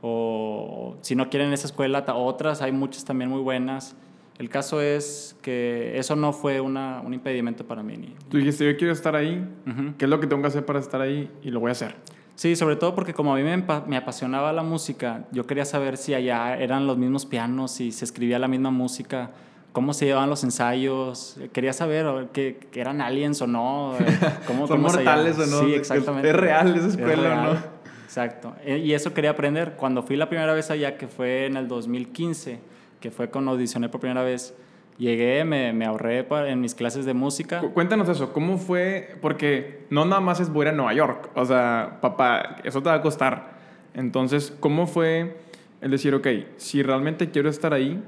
[0.00, 3.96] o si no quieren esa escuela, otras, hay muchas también muy buenas.
[4.38, 7.96] El caso es que eso no fue una, un impedimento para mí.
[7.96, 9.94] ni- Tú dijiste, yo quiero estar ahí, Ujú.
[9.96, 11.30] ¿qué es lo que tengo que hacer para estar ahí?
[11.42, 11.94] Y lo voy a hacer.
[12.34, 15.96] Sí, sobre todo porque como a mí me, me apasionaba la música, yo quería saber
[15.96, 19.30] si allá eran los mismos pianos, si se escribía la misma música,
[19.72, 21.38] cómo se llevaban los ensayos.
[21.54, 23.94] Quería saber o, que, que eran aliens o no.
[24.46, 25.60] Cómo, ¿Son cómo mortales o no?
[25.60, 26.28] Sí, Es- exactamente.
[26.28, 27.42] es real esa Es escuela, real.
[27.54, 27.76] ¿no?
[28.04, 28.54] Exacto.
[28.66, 29.72] Eh, Y eso quería aprender.
[29.78, 32.58] Cuando fui la primera vez allá, que fue en el 2015,
[33.00, 34.54] que fue cuando audicioné por primera vez,
[34.98, 37.60] llegué, me, me ahorré en mis clases de música.
[37.60, 39.16] Cu- Cuéntanos eso, ¿cómo fue?
[39.20, 42.94] Porque no nada más es voy a Nueva York, o sea, papá, eso te va
[42.96, 43.56] a costar.
[43.94, 45.36] Entonces, ¿cómo fue
[45.80, 48.02] el decir, ok, si realmente quiero estar ahí,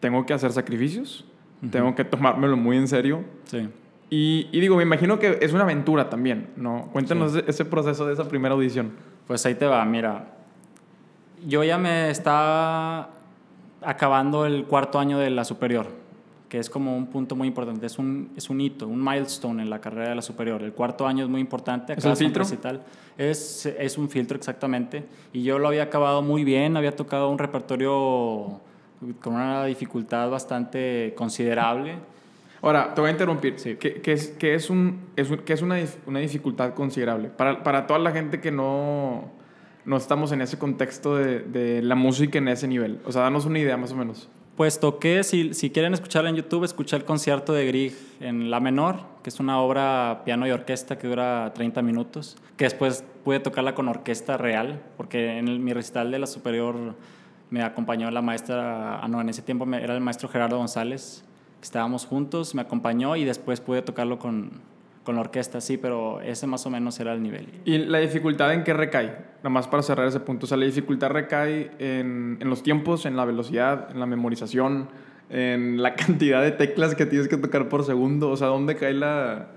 [0.00, 1.24] tengo que hacer sacrificios,
[1.70, 3.24] tengo que tomármelo muy en serio?
[3.44, 3.68] Sí.
[4.08, 6.88] Y, y digo, me imagino que es una aventura también, ¿no?
[6.92, 8.92] Cuéntanos ese- ese proceso de esa primera audición.
[9.26, 10.26] Pues ahí te va, mira.
[11.46, 13.10] Yo ya me estaba
[13.82, 15.86] acabando el cuarto año de la superior.
[16.48, 19.68] que es como un punto muy importante, es un, es un hito, un milestone en
[19.68, 20.62] la carrera de la superior.
[20.62, 21.94] El cuarto año es muy importante.
[21.94, 22.44] ¿Es un filtro?
[23.18, 25.04] Es, es un filtro, exactamente.
[25.32, 28.60] Y yo lo había acabado muy bien, había tocado un repertorio
[29.20, 31.96] con una dificultad bastante considerable.
[32.62, 33.58] Ahora, te voy a interrumpir.
[33.58, 33.76] Sí.
[33.76, 37.28] ¿Qué, es, qué es, un, es, qué es una, una, dificultad considerable?
[37.28, 39.30] Para, para, toda la gente que no,
[39.86, 43.00] no estamos en ese contexto de, de, la música en ese nivel.
[43.06, 44.28] O sea, danos una idea más o menos.
[44.56, 48.58] Pues toqué, si, si quieren escucharla en YouTube, escuché el concierto de Grieg en La
[48.58, 53.38] Menor, que es una obra piano y orquesta que dura 30 minutos, que después pude
[53.38, 56.94] tocarla con orquesta real, porque en mi recital de la superior
[57.50, 61.22] me acompañó la maestra, ah, no, en ese tiempo era el maestro Gerardo González,
[61.62, 64.52] estábamos juntos, me acompañó y después pude tocarlo con,
[65.06, 67.48] con la orquesta, sí, pero ese más o menos era el nivel.
[67.64, 69.06] ¿Y la dificultad en qué recae?
[69.38, 73.06] Nada más para cerrar ese punto, o sea, la dificultad recae en, en los tiempos,
[73.06, 74.90] en la velocidad, en la memorización,
[75.30, 78.92] en la cantidad de teclas que tienes que tocar por segundo, o sea, ¿dónde cae
[78.92, 79.48] la...?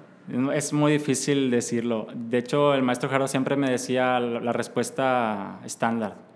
[0.53, 2.07] Es muy difícil decirlo.
[2.13, 6.29] De hecho, el maestro Gerardo siempre me decía la respuesta estándar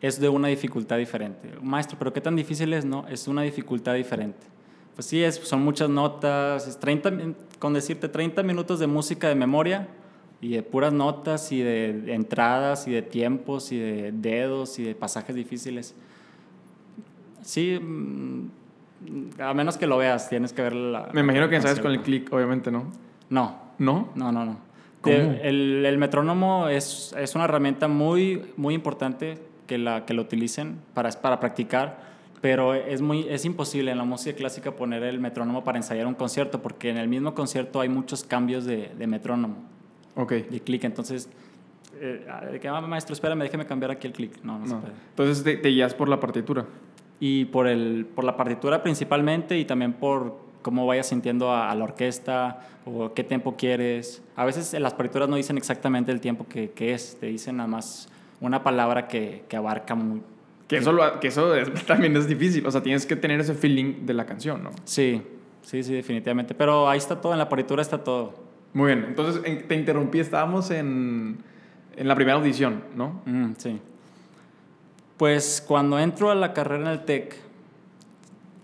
[0.00, 1.50] es de una dificultad diferente.
[1.60, 2.84] Maestro, pero ¿qué tan difícil es?
[2.84, 4.46] No, es una dificultad diferente.
[4.98, 7.12] Pues sí, es, son muchas notas, es 30,
[7.60, 9.86] con decirte 30 minutos de música de memoria
[10.40, 14.96] y de puras notas y de, entradas y de tiempos y de dedos y de
[14.96, 15.94] pasajes difíciles.
[17.42, 21.10] Sí, mm, a menos que lo veas, tienes que ver la...
[21.12, 22.90] Me imagino que sabes con el clic, obviamente, ¿no?
[23.30, 23.56] No.
[23.78, 24.08] ¿No?
[24.16, 24.58] No, no, no.
[25.04, 30.80] El, el, metrónomo es, es, una herramienta muy, muy importante que, la, que lo utilicen
[30.92, 32.07] para, para practicar,
[32.40, 36.14] pero es, muy, es imposible en la música clásica poner el metrónomo para ensayar un
[36.14, 39.56] concierto, porque en el mismo concierto hay muchos cambios de, de metrónomo.
[40.14, 40.32] Ok.
[40.32, 41.28] De clic, entonces...
[42.00, 44.42] Eh, ah, maestro, espérame, déjeme cambiar aquí el clic.
[44.44, 44.92] No, no, Se puede.
[45.10, 46.64] Entonces te, te guías por la partitura.
[47.18, 51.84] Y por, el, por la partitura principalmente y también por cómo vayas sintiendo a, la
[51.84, 54.22] orquesta o qué tiempo quieres.
[54.36, 57.68] A veces las partituras no dicen exactamente el tiempo que, que es, te dicen nada
[57.68, 58.08] más
[58.40, 60.22] una palabra que, que abarca muy...
[60.68, 61.52] Que eso, que eso
[61.86, 64.70] también es difícil, o sea, tienes que tener ese feeling de la canción, ¿no?
[64.84, 65.22] Sí,
[65.62, 68.34] sí, sí, definitivamente, pero ahí está todo, en la partitura está todo.
[68.74, 71.38] Muy bien, entonces te interrumpí, estábamos en,
[71.96, 73.22] en la primera audición, ¿no?
[73.24, 73.80] Mm, sí.
[75.16, 77.34] Pues cuando entro a la carrera en el TEC,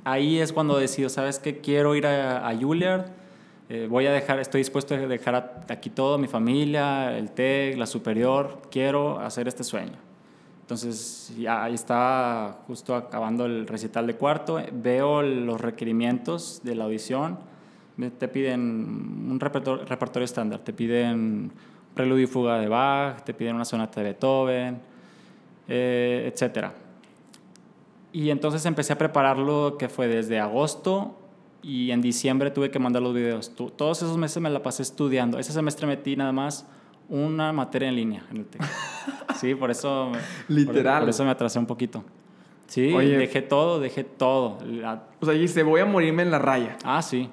[0.05, 1.59] ahí es cuando decido, ¿sabes qué?
[1.59, 3.25] Quiero ir a, a Juilliard
[3.71, 7.87] eh, voy a dejar, estoy dispuesto a dejar aquí todo, mi familia, el TEC, la
[7.87, 10.04] superior, quiero hacer este sueño.
[10.65, 16.85] Entonces, ya ahí está justo acabando el recital de cuarto, veo los requerimientos de la
[16.85, 17.39] audición,
[18.19, 18.61] te piden
[19.31, 21.53] un repertorio, estándar, te piden
[21.95, 24.81] preludio y fuga de Bach, te piden una sonata de Beethoven,
[25.69, 26.69] eh, etc.
[28.15, 31.15] Y entonces empecé a prepararlo, que fue desde agosto
[31.63, 33.55] y en diciembre tuve que mandar los videos.
[33.55, 35.39] todos esos meses me la pasé estudiando.
[35.39, 36.67] Ese semestre metí nada más
[37.09, 38.63] una materia en línea en el TEC.
[39.37, 40.13] Sí, por eso,
[40.49, 41.01] Literal.
[41.01, 42.05] Por, eso me atrasé un poquito.
[42.67, 44.59] Sí, dejé todo, dejé todo.
[45.21, 46.79] O sea, dijiste, voy a morirme en la raya.
[46.85, 47.29] Ah, sí.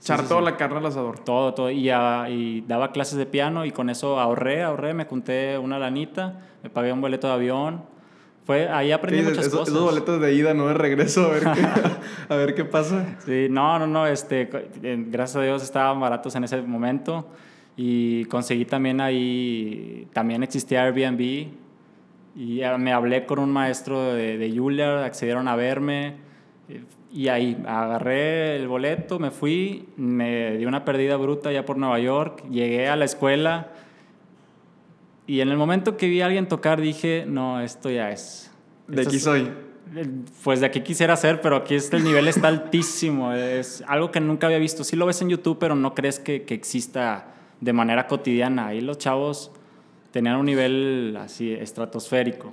[0.00, 1.20] Echar toda la carne al asador.
[1.20, 1.70] Todo, todo.
[1.70, 6.40] Y, y, daba clases de piano y con eso ahorré, ahorré, me junté una lanita,
[6.62, 7.82] me pagué un boleto de avión
[8.52, 9.68] ahí aprendí muchas cosas.
[9.68, 11.66] Esos boletos de ida, no de regreso, a ver, qué,
[12.28, 13.16] a ver qué pasa.
[13.24, 14.50] Sí, no, no, no, este,
[14.82, 17.26] gracias a Dios estaban baratos en ese momento
[17.82, 21.20] y conseguí también ahí, también existía Airbnb
[22.36, 26.16] y me hablé con un maestro de, de Juilliard, accedieron a verme
[27.10, 31.98] y ahí agarré el boleto, me fui, me di una pérdida bruta ya por Nueva
[31.98, 33.68] York, llegué a la escuela
[35.26, 38.50] y en el momento que vi a alguien tocar dije, no, esto ya es.
[38.88, 39.50] De aquí soy.
[40.44, 43.32] Pues de aquí quisiera ser, pero aquí este, el nivel está altísimo.
[43.32, 44.84] Es algo que nunca había visto.
[44.84, 48.68] Sí lo ves en YouTube, pero no crees que, que exista de manera cotidiana.
[48.68, 49.52] Ahí los chavos
[50.10, 52.52] tenían un nivel así estratosférico.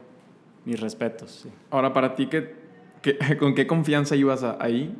[0.66, 1.48] Mis respetos.
[1.72, 2.56] Ahora, para ti, ¿qué,
[3.40, 4.94] con qué confianza ibas ahí?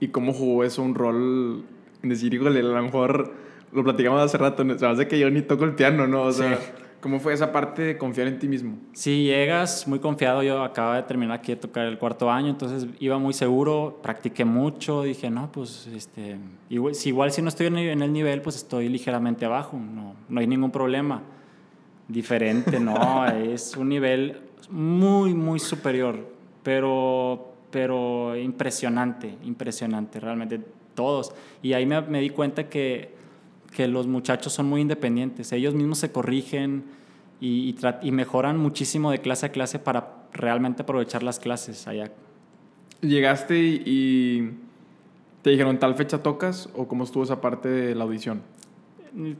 [0.00, 1.64] ¿Y cómo jugó eso un rol?
[2.02, 3.32] En decir, híjole, a lo mejor
[3.72, 6.22] lo platicamos hace rato, se hace que yo ni toco el piano, ¿no?
[6.22, 6.58] O sea,
[7.02, 8.76] ¿Cómo fue esa parte de confiar en ti mismo?
[8.92, 10.44] Sí, llegas muy confiado.
[10.44, 14.44] Yo acababa de terminar aquí de tocar el cuarto año, entonces iba muy seguro, practiqué
[14.44, 15.02] mucho.
[15.02, 16.36] Dije, no, pues, este,
[16.70, 19.76] igual, si, igual si no estoy en el nivel, pues estoy ligeramente abajo.
[19.76, 21.22] No, no hay ningún problema.
[22.06, 26.24] Diferente, no, es un nivel muy, muy superior,
[26.62, 30.60] pero, pero impresionante, impresionante, realmente,
[30.94, 31.34] todos.
[31.64, 33.21] Y ahí me, me di cuenta que
[33.74, 36.84] que los muchachos son muy independientes, ellos mismos se corrigen
[37.40, 42.12] y, y, mejoran muchísimo de clase a clase para realmente aprovechar las clases allá.
[43.00, 44.52] Llegaste y,
[45.42, 48.42] ¿Te dijeron tal fecha tocas o cómo estuvo esa parte de la audición?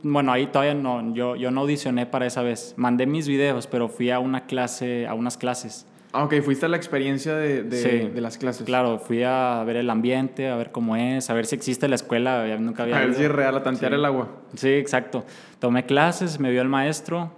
[0.03, 2.73] Bueno, ahí todavía no, yo, yo no audicioné para esa vez.
[2.75, 5.87] Mandé mis videos, pero fui a una clase, a unas clases.
[6.15, 8.09] Ah, ok, fuiste a la experiencia de, de, Sí.
[8.13, 8.65] de las clases.
[8.65, 11.95] Claro, fui a ver el ambiente, a ver cómo es, a ver si existe la
[11.95, 13.17] escuela, ya nunca había A ver ido.
[13.17, 13.95] si es real, a tantear Sí.
[13.97, 14.29] el agua.
[14.55, 15.25] Sí, exacto.
[15.59, 17.31] Tomé clases, me vio el maestro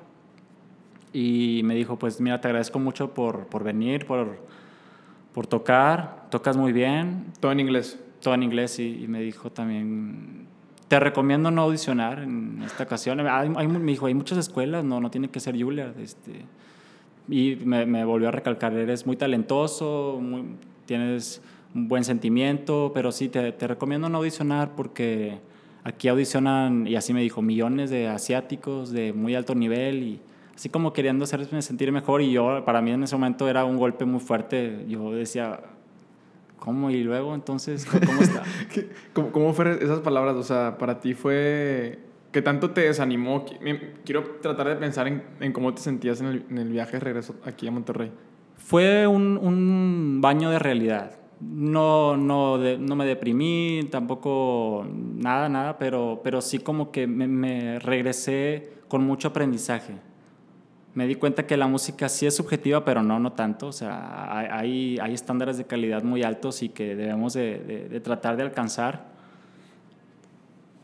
[1.14, 4.38] y me dijo, pues mira, te agradezco mucho por, por venir, por,
[5.34, 7.98] por tocar, tocas muy bien, Todo en inglés.
[8.20, 10.48] todo en inglés y, y me dijo también,
[10.90, 13.20] te recomiendo no audicionar en esta ocasión.
[13.22, 15.98] Hay- hay- me dijo, hay muchas escuelas, no, no tiene que ser Juilliard.
[16.00, 16.42] Este,
[17.30, 20.44] y me, me volvió a recalcar, eres muy talentoso, muy-
[20.86, 21.42] tienes
[21.74, 25.40] un buen sentimiento, pero sí, te, te recomiendo no audicionar porque
[25.84, 30.22] aquí audicionan, y así me dijo, millones de asiáticos de muy alto nivel y
[30.56, 33.78] así como queriendo hacerme sentir mejor y yo, para mí en ese momento era un
[33.78, 34.86] golpe muy fuerte.
[34.88, 35.60] Yo decía,
[36.60, 36.90] ¿cómo?
[36.92, 38.44] Y luego entonces, ¿cómo está?
[38.74, 40.36] ¿Qué- ¿Cómo, ¿Cómo fueron esas palabras?
[40.36, 42.00] O sea, para ti fue...
[42.36, 43.46] ¿Qué tanto te desanimó?
[44.04, 47.00] Quiero tratar de pensar en, en cómo te sentías en el, en el viaje de
[47.00, 48.12] regreso aquí a Monterrey.
[48.58, 51.12] Fue un, un baño de realidad.
[51.40, 57.26] No, no, de- no me deprimí, tampoco nada, nada, pero, pero sí como que me,
[57.30, 59.94] me regresé con mucho aprendizaje.
[60.94, 63.68] Me di cuenta que la música sí es subjetiva, pero no, no tanto.
[63.68, 68.00] O sea, hay, hay estándares de calidad muy altos y que debemos de, de- de
[68.02, 69.15] tratar de alcanzar.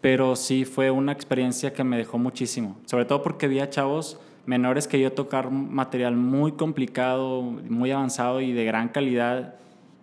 [0.01, 2.77] Pero sí fue una experiencia que me dejó muchísimo.
[2.85, 8.41] Sobre todo porque vi a chavos menores que yo tocar material muy complicado, muy avanzado
[8.41, 9.55] y de gran calidad.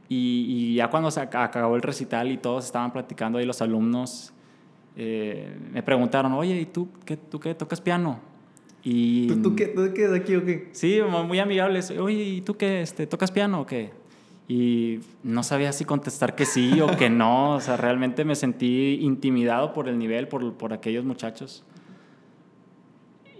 [0.08, 3.60] Y, y ya cuando se ac- acabó el recital y todos estaban platicando ahí los
[3.60, 4.32] alumnos,
[4.96, 8.20] eh, me preguntaron, oye, ¿y tú qué, tú qué tocas piano?
[8.84, 10.68] Y, ¿Tú, tú qué, ¿Tú qué de aquí o qué?
[10.72, 11.90] Sí, mu- muy amigables.
[11.90, 12.80] Oye, ¿y tú qué?
[12.82, 13.90] Este, ¿Tocas piano o qué?
[14.50, 17.52] Y no sabía si contestar que sí o que no.
[17.56, 21.64] O sea, realmente me sentí intimidado por el nivel, por, por aquellos muchachos.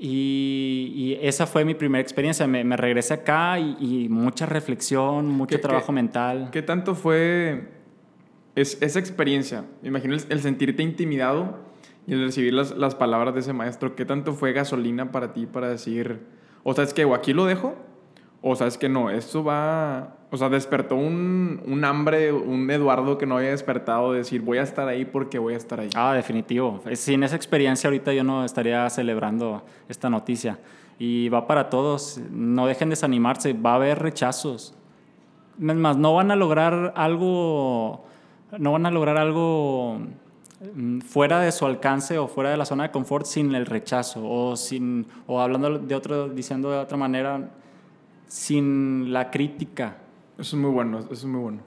[0.01, 2.47] Y, y esa fue mi primera experiencia.
[2.47, 6.49] Me, me regresé acá y, y mucha reflexión, mucho ¿Qué- trabajo qué- mental.
[6.53, 7.69] ¿Qué tanto fue
[8.55, 9.65] es, esa experiencia?
[9.83, 11.59] Me imagino el, el sentirte intimidado
[12.07, 13.97] y el recibir las, las palabras de ese maestro.
[13.97, 16.21] ¿Qué tanto fue gasolina para ti para decir,
[16.65, 17.75] o sabes que o aquí lo dejo,
[18.43, 20.15] o sabes que no, esto va...
[20.31, 24.59] O sea, despertó un, un hambre, un Eduardo que no había despertado de decir, voy
[24.59, 25.89] a estar ahí porque voy a estar ahí.
[25.95, 26.83] Ah, definitivo.
[26.93, 30.59] Sin esa experiencia ahorita yo no estaría celebrando esta noticia.
[30.99, 32.21] Y va para todos.
[32.31, 33.55] No dejen desanimarse.
[33.55, 34.75] Va a haber rechazos.
[35.59, 38.05] Es más, no van a lograr algo,
[38.59, 39.99] no van a lograr algo
[40.75, 44.23] mm, fuera de su alcance o fuera de la zona de confort sin el rechazo
[44.25, 47.51] o sin o hablando de otro, diciendo de otra manera,
[48.27, 49.97] sin la crítica.
[50.39, 51.59] Eso es muy bueno, eso es muy bueno.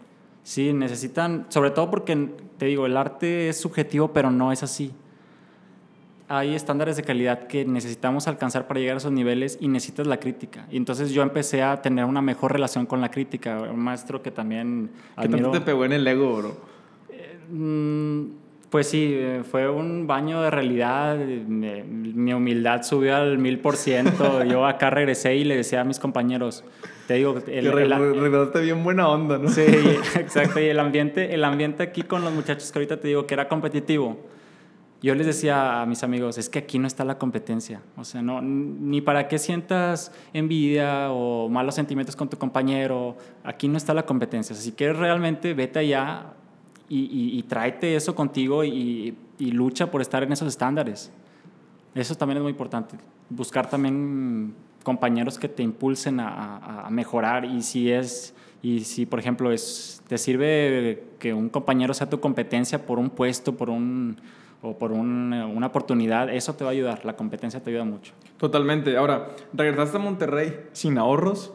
[0.43, 4.91] Sí, necesitan, sobre todo porque, te digo, el arte es subjetivo, pero no es así.
[6.27, 10.17] Hay estándares de calidad que necesitamos alcanzar para llegar a esos niveles y necesitas la
[10.17, 10.65] crítica.
[10.71, 13.61] Y entonces yo empecé a tener una mejor relación con la crítica.
[13.63, 15.51] Un maestro que también ¿Qué tanto admiro.
[15.51, 16.57] te pegó en el ego, bro?
[17.51, 18.21] Mm,
[18.71, 21.21] Pues sí, eh, fue un baño de realidad.
[21.21, 24.43] eh, me- mi humildad subió al mil por ciento.
[24.45, 26.63] Yo acá regresé y le decía a mis compañeros,
[27.05, 29.49] te digo, el, el- regresaste bien buena onda, ¿no?
[29.49, 29.61] Sí,
[30.15, 30.59] exacto.
[30.61, 33.47] Y el ambiente, el ambiente aquí con los muchachos que ahorita te digo que era
[33.49, 34.17] competitivo.
[35.01, 37.81] Yo les decía a mis amigos, es que aquí no está la competencia.
[37.97, 43.17] O sea, no, ni para qué sientas envidia o malos sentimientos con tu compañero.
[43.43, 44.53] Aquí no está la competencia.
[44.53, 46.33] O sea, si quieres realmente, vete allá
[46.91, 51.11] y, y, y tráete eso contigo y, y lucha por estar en esos estándares.
[51.95, 52.97] Eso también es muy importante.
[53.29, 59.05] Buscar también compañeros que te impulsen a, a- a mejorar y si es y si
[59.05, 63.69] por ejemplo es te sirve que un compañero sea tu competencia por un puesto, por
[63.69, 64.17] un
[64.61, 67.03] o por un- una oportunidad, eso te va a ayudar.
[67.05, 68.13] La competencia te ayuda mucho.
[68.37, 68.95] Totalmente.
[68.97, 71.53] Ahora, regresaste a Monterrey sin ahorros,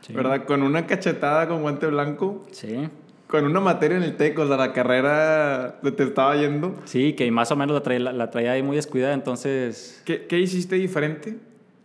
[0.00, 0.12] Sí.
[0.14, 0.44] ¿verdad?
[0.46, 2.88] Con una cachetada con guante blanco, Sí.
[3.26, 6.76] Con una materia en el TEC, o sea, la carrera te estaba yendo.
[6.84, 10.38] Sí, que más o menos la traía, la traía ahí muy descuidada, entonces ¿Qué, qué
[10.38, 11.36] hiciste diferente?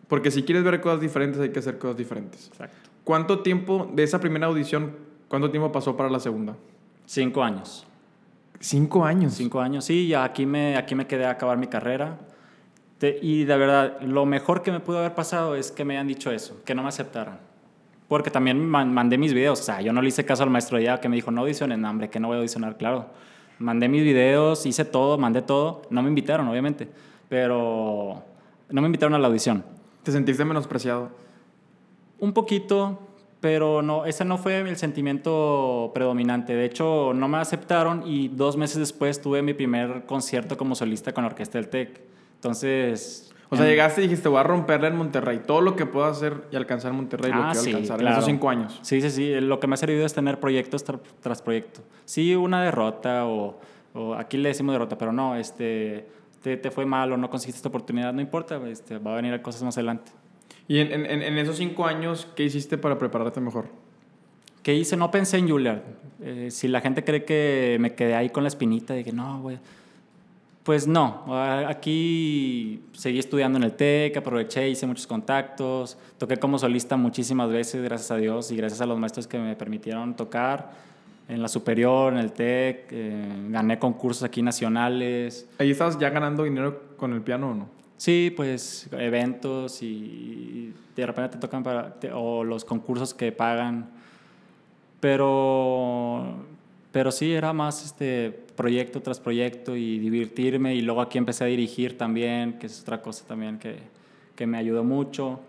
[0.07, 2.47] Porque si quieres ver cosas diferentes, hay que hacer cosas diferentes.
[2.47, 2.75] exacto.
[3.03, 4.91] ¿Cuánto tiempo de esa primera audición,
[5.27, 6.55] cuánto tiempo pasó para la segunda?
[7.05, 7.87] Cinco años.
[8.59, 9.33] Cinco años.
[9.33, 12.19] Cinco años, sí, ya aquí me, aquí me quedé a acabar mi carrera.
[12.99, 16.07] Te- y de verdad, lo mejor que me pudo haber pasado es que me hayan
[16.07, 17.39] dicho eso, que no me aceptaran.
[18.11, 20.77] Porque también man- mandé mis videos, o sea, yo no le hice caso al maestro
[20.81, 23.05] ya que me dijo, no audiciones, no, hombre, que no voy a audicionar, claro.
[23.57, 25.83] Mandé mis videos, hice todo, mandé todo.
[25.89, 26.89] No me invitaron, obviamente,
[27.29, 28.21] pero
[28.69, 29.63] no me invitaron a la audición.
[30.03, 31.11] ¿Te sentiste menospreciado?
[32.19, 32.99] Un poquito,
[33.39, 36.53] pero no, ese no fue el sentimiento predominante.
[36.53, 41.13] De hecho, no me aceptaron y dos meses después tuve mi primer concierto como solista
[41.13, 42.01] con la Orquesta del TEC.
[42.35, 43.30] Entonces...
[43.53, 45.41] O sea, llegaste y dijiste, voy a romperle en Monterrey.
[45.45, 48.01] Todo lo que puedo hacer y alcanzar en Monterrey lo Ah, quiero sí, alcanzar en
[48.01, 48.15] claro.
[48.15, 48.79] esos cinco años.
[48.81, 49.39] Sí, sí, sí.
[49.41, 51.81] Lo que me ha servido es tener proyectos tra- tras proyecto.
[52.05, 53.59] Sí, una derrota o,
[53.93, 56.07] o aquí le decimos derrota, pero no, este,
[56.41, 59.41] te, te fue mal o no conseguiste esta oportunidad, no importa, este, va a venir
[59.41, 60.11] cosas más adelante.
[60.69, 63.65] Y en, en- en- en esos cinco años, ¿qué hiciste para prepararte mejor?
[64.63, 64.95] ¿Qué hice?
[64.95, 65.81] No pensé en Juilliard.
[66.23, 69.41] Eh, si la gente cree que me quedé ahí con la espinita de que no,
[69.41, 69.57] güey.
[70.63, 71.23] Pues no.
[71.67, 75.97] Aquí seguí estudiando en el TEC, aproveché, hice muchos contactos.
[76.19, 79.55] Toqué como solista muchísimas veces, gracias a Dios, y gracias a los maestros que me
[79.55, 80.71] permitieron tocar.
[81.27, 85.47] En la superior, en el TEC, eh, gané concursos aquí nacionales.
[85.57, 87.69] ¿Ahí estabas ya ganando dinero con el piano o no?
[87.97, 93.89] Sí, pues eventos y de repente te tocan para, te- o los concursos que pagan.
[94.99, 96.35] Pero,
[96.91, 100.75] pero sí, era más este proyecto tras proyecto y divertirme.
[100.75, 103.77] Y luego aquí empecé a dirigir también, que es otra cosa también que,
[104.35, 105.39] que me ayudó mucho.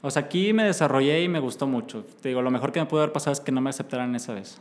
[0.00, 2.04] O sea, aquí me desarrollé y me gustó mucho.
[2.20, 4.32] Te digo, lo mejor que me pudo haber pasado es que no me aceptaran esa
[4.32, 4.60] vez.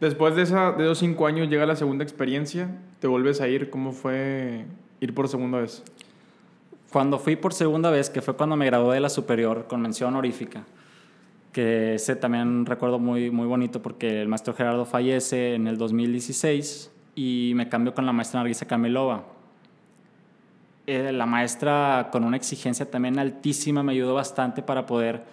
[0.00, 2.68] Después de, esa, de esos cinco años llega la segunda experiencia,
[3.00, 3.70] te vuelves a ir.
[3.70, 4.66] ¿Cómo fue
[5.00, 5.82] ir por segunda vez?
[6.92, 10.08] Cuando fui por segunda vez, que fue cuando me gradué de la superior con mención
[10.10, 10.64] honorífica,
[11.56, 16.92] que ese también recuerdo muy, muy bonito porque el maestro Gerardo fallece en el 2016
[17.14, 19.24] y me cambio con la maestra Nargisa Camilova.
[20.86, 25.24] Eh, la maestra con una exigencia también altísima me ayudó bastante para poder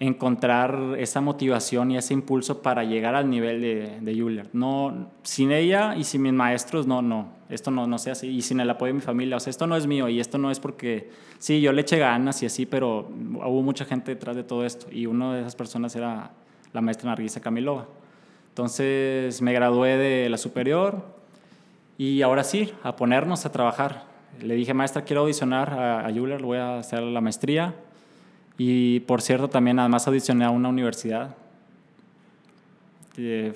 [0.00, 4.48] encontrar esa motivación y ese impulso para llegar al nivel de, de Juilliard.
[4.52, 8.26] No, sin ella y sin mis maestros, no, no, esto no, no se hace.
[8.28, 10.38] Y sin el apoyo de mi familia, o sea, esto no es mío y esto
[10.38, 14.36] no es porque, sí, yo le eché ganas y así, pero hubo mucha gente detrás
[14.36, 16.30] de todo esto y una de esas personas era
[16.72, 17.88] la maestra Nargisa Camilova.
[18.50, 21.02] Entonces me gradué de la superior
[21.96, 24.04] y ahora sí, a ponernos a trabajar.
[24.40, 27.74] Le dije, maestra, quiero audicionar a, a Juilliard, voy a hacer la maestría.
[28.58, 31.34] Y por cierto, también además audicioné a una universidad.
[33.16, 33.52] Eh,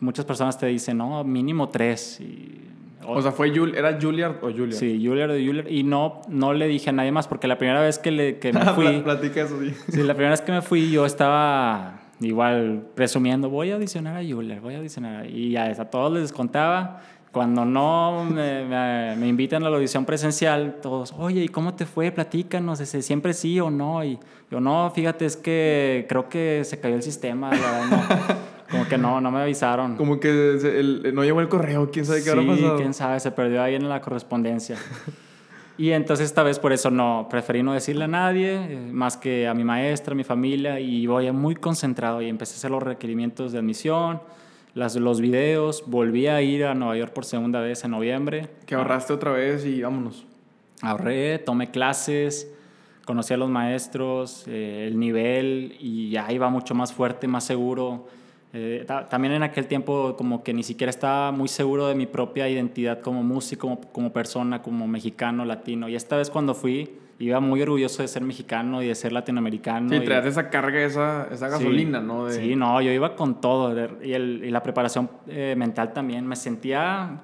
[0.00, 2.20] muchas personas te dicen, no, mínimo tres.
[2.20, 2.60] Y,
[3.06, 4.72] O sea, fue Jul ¿era Juilliard o Juilliard?
[4.72, 5.68] sí, Juilliard de Juilliard.
[5.70, 8.52] Y no, no le dije a nadie más, porque la primera vez que, le, que
[8.52, 9.72] me fui, Platica eso, sí.
[9.88, 14.20] sí, la primera vez que me fui, yo estaba igual presumiendo, voy a audicionar a
[14.20, 15.26] Juilliard, voy a audicionar.
[15.30, 17.00] Y a, a todos les contaba.
[17.32, 21.86] Cuando no me, me- me invitan a la audición presencial, todos, oye, ¿y cómo te
[21.86, 22.10] fue?
[22.10, 24.02] Platícanos, ese, siempre sí o no.
[24.04, 24.18] Y
[24.50, 27.50] yo, no, fíjate, es que creo que se cayó el sistema.
[27.50, 28.02] la no.
[28.70, 29.96] Como que no, no me avisaron.
[29.96, 32.76] Como que el- no llegó el correo, quién sabe qué habrá Sí, pasado.
[32.76, 34.76] quién sabe, se perdió ahí en la correspondencia.
[35.78, 39.48] y entonces esta vez por eso no, preferí no decirle a nadie, eh, más que
[39.48, 42.82] a mi maestra, a mi familia, y voy muy concentrado y empecé a hacer los
[42.82, 44.20] requerimientos de admisión,
[44.74, 48.48] las, los videos, volví a ir a Nueva York por segunda vez en noviembre.
[48.66, 50.24] Que ahorraste otra vez y vámonos.
[50.82, 52.50] Ahorré, tomé clases,
[53.04, 58.06] conocí a los maestros, eh, el nivel y ya iba mucho más fuerte, más seguro.
[58.52, 62.06] Eh, ta- también en aquel tiempo como que ni siquiera estaba muy seguro de mi
[62.06, 65.88] propia identidad como músico, como, como persona, como mexicano, latino.
[65.88, 66.90] Y esta vez cuando fui,
[67.20, 69.90] iba muy orgulloso de ser mexicano y de ser latinoamericano.
[69.90, 71.52] Sí, y- traes esa carga, esa, esa Sí.
[71.52, 72.24] gasolina, ¿no?
[72.26, 73.72] De- Sí, no, yo iba con todo.
[74.02, 76.26] Y, el- y la preparación eh, mental también.
[76.26, 77.20] Me sentía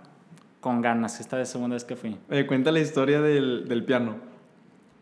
[0.61, 2.17] con ganas esta vez segunda vez que fui.
[2.31, 4.17] Oye, cuenta la historia del, del piano.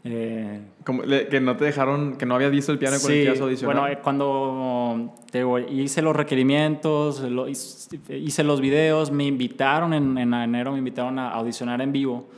[0.07, 3.35] Eh, Como que no te dejaron, que no habías visto el piano con el que
[3.37, 3.75] Sí, audicionar.
[3.77, 9.95] bueno, eh, cuando te digo, hice los requerimientos, lo- hice hice los videos, me invitaron
[9.95, 12.29] en, en enero, me invitaron a audicionar en vivo.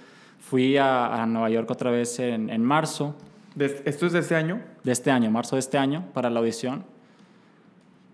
[0.49, 3.15] Fui a, a Nueva York otra vez en, en marzo
[3.59, 4.61] ¿Esto es de este año?
[4.85, 6.85] de este año, marzo de este año, para la audición.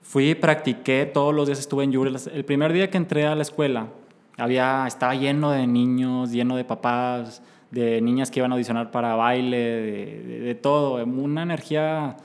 [0.02, 2.22] Fui, practiqué, todos los días estuve en Juilliard.
[2.32, 3.88] El primer día que entré a la escuela,
[4.38, 9.14] había, estaba lleno de niños, lleno de papás, de niñas que iban a audicionar para
[9.16, 11.02] baile, de, de- de todo.
[11.04, 12.16] Una energía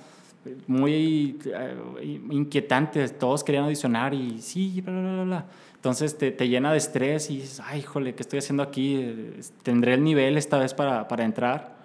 [0.68, 3.08] muy eh, inquietante.
[3.10, 5.45] Todos querían audicionar y sí, bla, bla, bla, bla.
[5.88, 9.32] Entonces te, te llena de estrés y dices, ay, híjole, ¿qué estoy haciendo aquí?
[9.64, 11.78] ¿Tendré el nivel esta vez para, para entrar?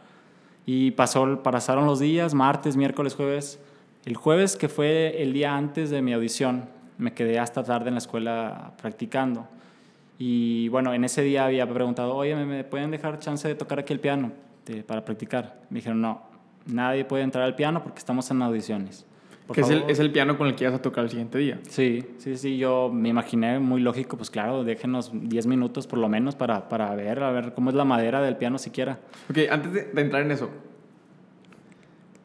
[0.67, 3.61] Y pasó, pasaron los días, martes, miércoles, jueves.
[4.05, 6.65] El jueves, que fue el día antes de mi audición,
[6.99, 9.47] me quedé hasta tarde en la escuela practicando.
[10.19, 13.79] Y bueno, en ese día había preguntado, oye, ¿me, me pueden dejar chance de tocar
[13.79, 14.33] aquí el piano
[14.67, 15.61] de- para practicar?
[15.71, 16.23] Me dijeron, no,
[16.67, 19.07] nadie puede entrar al piano porque estamos en audiciones.
[19.47, 19.91] Por que es el, favor".
[19.91, 21.59] es el piano con el que ibas a tocar el siguiente día.
[21.69, 26.09] Sí, sí, sí, yo me imaginé muy lógico, pues claro, déjenos 10 minutos por lo
[26.09, 29.01] menos para, para ver, a ver cómo es la madera del piano siquiera.
[29.31, 30.49] Ok, antes de, de entrar en eso,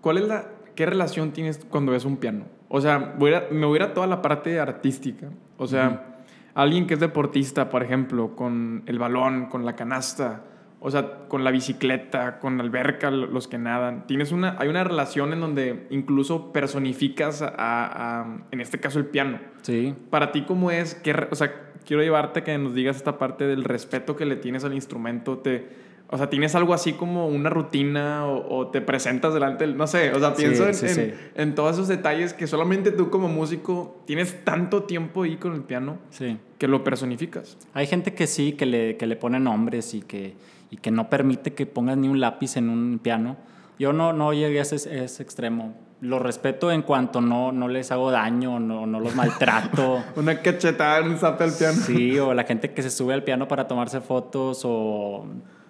[0.02, 2.46] ¿cuál es la, qué relación tienes cuando ves un piano?
[2.70, 5.30] O sea, voy a- me voy a ir a toda la parte artística.
[5.58, 6.18] O sea,
[6.54, 10.44] alguien que es deportista, por ejemplo, con el balón, con la canasta,
[10.80, 14.06] o sea, con la bicicleta, con la alberca, lo- los que nadan.
[14.08, 19.06] Tienes una, hay una relación en donde incluso personificas a, a- en este caso, el
[19.08, 19.40] piano.
[19.64, 19.96] Sí.
[20.10, 20.96] Para ti, ¿cómo es?
[20.96, 24.36] ¿Qué o sea, quiero llevarte a que nos digas esta parte del respeto que le
[24.36, 25.38] tienes al instrumento.
[25.40, 25.68] Te,
[26.10, 29.76] o sea, ¿tienes algo así como una rutina o, o te presentas delante del...
[29.78, 31.14] No sé, o sea, pienso en, sí, en- sí.
[31.36, 35.62] en todos esos detalles que solamente tú como músico tienes tanto tiempo ahí con el
[35.64, 36.38] piano Sí.
[36.60, 37.58] que lo personificas.
[37.74, 40.36] Hay gente que sí, que le, que le pone nombres y que,
[40.72, 43.38] y que no permite que pongas ni un lápiz en un piano.
[43.80, 45.74] Yo no, no llegué a ese, ese extremo.
[46.02, 50.04] Lo respeto en cuanto no, no les hago daño, no, no los maltrato.
[50.16, 51.78] Una cachetada, un zape al piano.
[51.78, 55.26] Sí, o la gente que se sube al piano para tomarse fotos o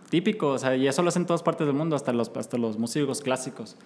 [0.10, 2.58] típico, o sea, y eso lo hacen en todas partes del mundo, hasta los, hasta
[2.58, 3.78] los músicos clásicos.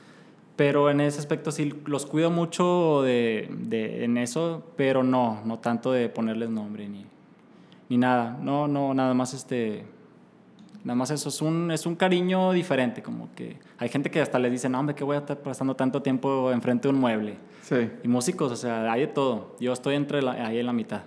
[0.56, 5.60] Pero en ese aspecto sí los cuido mucho de, de- en eso, pero no, no
[5.60, 7.06] tanto de ponerles nombre ni,
[7.90, 8.38] ni nada.
[8.42, 9.86] No, no, nada más este,
[10.84, 14.40] nada más eso es un, es un cariño diferente, como que hay gente que hasta
[14.40, 17.36] les dice, no, hombre, que voy a estar pasando tanto tiempo enfrente de un mueble.
[17.62, 17.90] Sí.
[18.04, 19.56] Y músicos, o sea, hay de todo.
[19.60, 21.02] Yo estoy entre la- ahí en la mitad.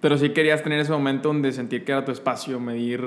[0.00, 3.02] Pero sí querías tener ese momento donde sentir que era tu espacio, medir...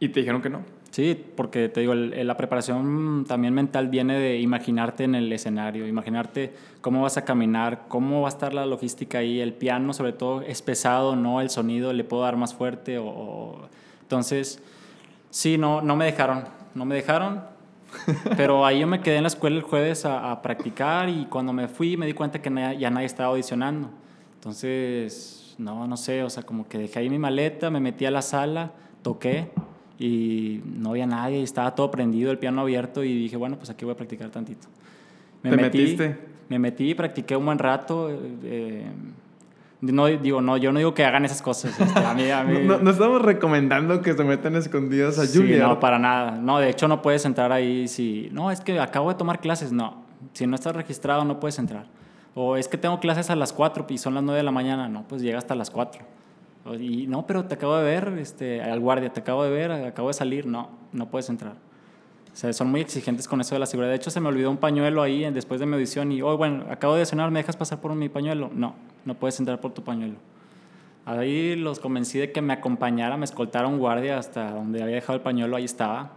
[0.00, 0.62] Y te dijeron que no.
[0.90, 5.86] Sí, porque te digo, el- la preparación también mental viene de imaginarte en el escenario,
[5.86, 10.12] imaginarte cómo vas a caminar, cómo va a estar la logística ahí, el piano sobre
[10.12, 13.68] todo es pesado, no el sonido le puedo dar más fuerte o, o-
[14.02, 14.62] entonces
[15.30, 17.42] sí, no, no me dejaron, no me dejaron,
[18.36, 21.52] pero ahí yo me quedé en la escuela el jueves a, a practicar y cuando
[21.52, 23.90] me fui me di cuenta que na- ya nadie estaba audicionando,
[24.34, 28.10] entonces no, no sé, o sea, como que dejé ahí mi maleta, me metí a
[28.10, 28.72] la sala,
[29.02, 29.48] toqué
[29.98, 33.70] y no había nadie, y estaba todo prendido, el piano abierto y dije, bueno, pues
[33.70, 34.68] aquí voy a practicar tantito.
[35.50, 36.18] ¿Te metiste?
[36.48, 38.08] Me metí, practiqué un buen rato.
[38.10, 38.86] eh,
[39.80, 41.78] no, digo, no, yo no digo que hagan esas cosas.
[41.78, 45.38] este, a mí, a mí- No, no estamos recomendando que se metan escondidas a Sí,
[45.38, 45.58] Julia.
[45.66, 46.32] no, para nada.
[46.32, 48.28] No, de hecho no puedes entrar ahí si...
[48.32, 49.70] No, es que acabo de tomar clases.
[49.72, 51.86] No, si no estás registrado no puedes entrar.
[52.34, 54.88] O es que tengo clases a las 4 y son las 9 de la mañana.
[54.88, 56.02] No, pues llega hasta las 4.
[56.64, 59.70] O- Y no, pero te acabo de ver, este, al guardia, te acabo de ver,
[59.72, 60.46] acabo de salir.
[60.46, 61.54] No, no puedes entrar.
[62.38, 63.90] O sea, son muy exigentes con eso de la seguridad.
[63.90, 66.36] De hecho, se me olvidó un pañuelo ahí en- después de mi audición y, oh,
[66.36, 68.48] bueno, acabo de audicionar, ¿me dejas pasar por mi pañuelo?
[68.54, 70.14] No, no puedes entrar por tu pañuelo.
[71.04, 75.16] Ahí los convencí de que me acompañara, me escoltara un guardia hasta donde había dejado
[75.16, 76.12] el pañuelo, ahí estaba.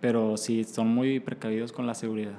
[0.00, 2.34] Pero sí, son muy precavidos con la seguridad.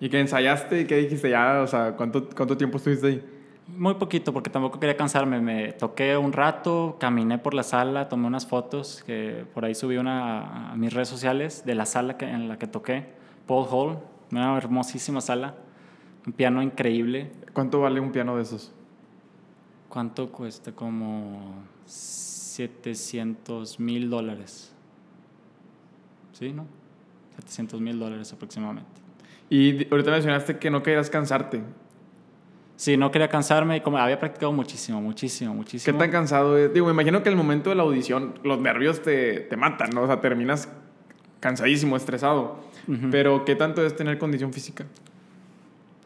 [0.00, 1.60] ¿Y que ensayaste y qué dijiste ya?
[1.60, 3.24] O sea, ¿cuánto, cuánto tiempo estuviste ahí?
[3.66, 5.40] Muy poquito, porque tampoco quería cansarme.
[5.40, 9.96] Me toqué un rato, caminé por la sala, tomé unas fotos, que por ahí subí
[9.96, 13.06] una a mis redes sociales de la sala que, en la que toqué,
[13.46, 13.98] Paul Hall,
[14.30, 15.54] una hermosísima sala,
[16.26, 17.32] un piano increíble.
[17.54, 18.70] ¿Cuánto vale un piano de esos?
[19.88, 20.72] ¿Cuánto cuesta?
[20.72, 21.54] Como
[21.86, 24.74] 700 mil dólares.
[26.32, 26.66] ¿Sí, no?
[27.36, 28.90] 700 mil dólares aproximadamente.
[29.48, 31.62] Y ahorita mencionaste que no querías cansarte.
[32.76, 35.98] Sí, no quería cansarme y como había practicado muchísimo, muchísimo, ¿Qué muchísimo.
[35.98, 36.72] tan cansado es?
[36.74, 40.02] Digo, me imagino que el momento de la audición, los nervios te, te matan, ¿no?
[40.02, 40.68] O sea, terminas
[41.40, 42.56] cansadísimo, estresado.
[43.10, 44.84] Pero ¿qué tanto es tener condición física?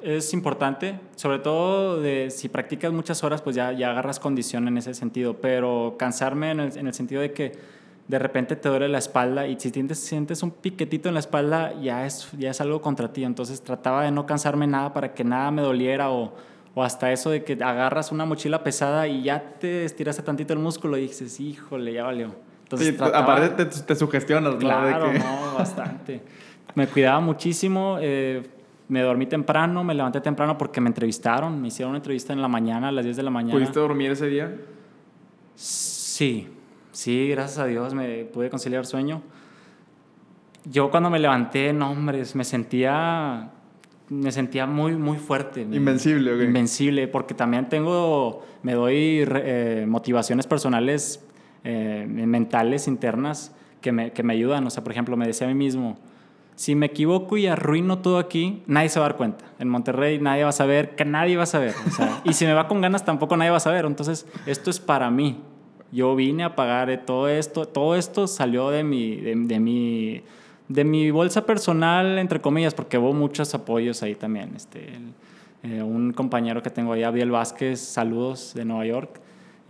[0.00, 4.78] Es importante, sobre todo de, si practicas muchas horas, pues ya, ya agarras condición en
[4.78, 7.52] ese sentido, pero cansarme en el, en el sentido de que
[8.06, 11.74] de repente te duele la espalda y si sientes, sientes un piquetito en la espalda,
[11.80, 13.24] ya es, ya es algo contra ti.
[13.24, 16.32] Entonces trataba de no cansarme nada para que nada me doliera o,
[16.78, 20.60] o hasta eso de que agarras una mochila pesada y ya te estiraste tantito el
[20.60, 22.36] músculo y dices, híjole, ya valió.
[22.62, 24.58] Entonces, Sí, trataba- aparte te, te sugestionas, ¿no?
[24.60, 26.22] Claro, De que- no, bastante.
[26.76, 27.96] Me cuidaba muchísimo.
[28.00, 28.48] eh,
[28.86, 31.60] me dormí temprano, me levanté temprano porque me entrevistaron.
[31.60, 33.54] Me hicieron una entrevista en la mañana, a las 10 de la mañana.
[33.58, 34.54] ¿Pudiste dormir ese día?
[35.56, 36.48] Sí,
[36.92, 39.20] sí, gracias a Dios me pude conciliar sueño.
[40.64, 43.50] Yo cuando me levanté, no, hombre, me sentía,
[44.08, 45.62] me sentía muy, muy fuerte.
[45.62, 46.42] Invencible, ¿ok?
[46.42, 51.24] Invencible, porque también tengo, me doy eh, motivaciones personales,
[51.64, 54.66] eh, mentales, internas, que me, que me ayudan.
[54.66, 55.98] O sea, por ejemplo, me decía a mí mismo,
[56.58, 59.44] si me equivoco y arruino todo aquí, nadie se va a dar cuenta.
[59.60, 61.74] En Monterrey nadie va a saber, que nadie va a saber.
[61.86, 63.84] O sea, y si me va con ganas, tampoco nadie va a saber.
[63.84, 65.40] Entonces, esto es para mí.
[65.92, 67.66] Yo vine a pagar eh, todo esto.
[67.66, 70.22] Todo esto salió de mi, de, de mi,
[70.68, 74.52] de mi bolsa personal, entre comillas, porque hubo muchos apoyos ahí también.
[74.56, 75.12] Este, el-
[75.64, 79.20] eh, un compañero que tengo ahí, Abdiel Vázquez, saludos de Nueva York.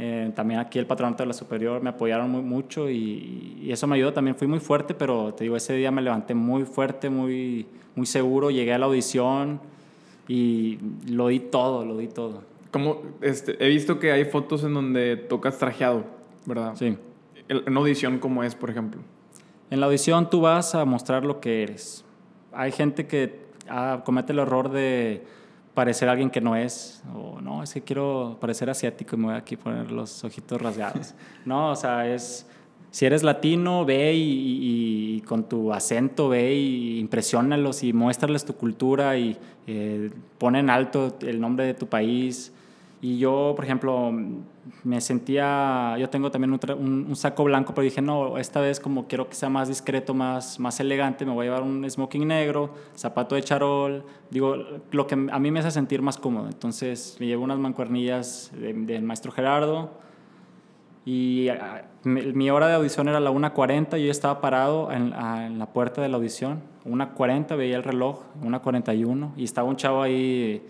[0.00, 3.86] Eh, también aquí el patronato de la superior me apoyaron muy, mucho y, y eso
[3.86, 4.36] me ayudó también.
[4.36, 8.50] Fui muy fuerte, pero te digo, ese día me levanté muy fuerte, muy, muy seguro.
[8.50, 9.60] Llegué a la audición,
[10.28, 10.78] y
[11.10, 12.42] lo di todo, lo di todo.
[12.70, 16.04] Como, este, he visto que hay fotos en donde tocas trajeado,
[16.44, 16.74] ¿verdad?
[16.76, 16.96] Sí.
[17.48, 19.00] En audición como es, por ejemplo.
[19.70, 22.04] En la audición tú vas a mostrar lo que eres.
[22.52, 25.24] Hay gente que ah, comete el error de
[25.74, 29.36] parecer alguien que no es, o no, es que quiero parecer asiático y me voy
[29.36, 31.14] aquí a poner los ojitos rasgados.
[31.44, 32.46] no, o sea, es,
[32.90, 38.54] si eres latino, ve y, y, con tu acento, ve y impresionalos y muéstrales tu
[38.54, 42.52] cultura y eh, pon en alto el nombre de tu país.
[43.00, 44.12] Y yo, por ejemplo,
[44.82, 49.06] me sentía, yo tengo también un, un, saco blanco, pero dije, no, esta vez como
[49.06, 52.74] quiero que sea más discreto, más, más elegante, me voy a llevar un smoking negro,
[52.96, 54.56] zapato de charol, digo,
[54.90, 56.48] lo que a mí me hace sentir más cómodo.
[56.48, 59.90] Entonces me llevo unas mancuernillas del maestro Gerardo
[61.04, 65.66] y ah, mi, hora de audición era la 1.40, yo estaba parado en, en, la
[65.66, 70.62] puerta de la audición, 1.40, veía el reloj, 1.41 y estaba un chavo ahí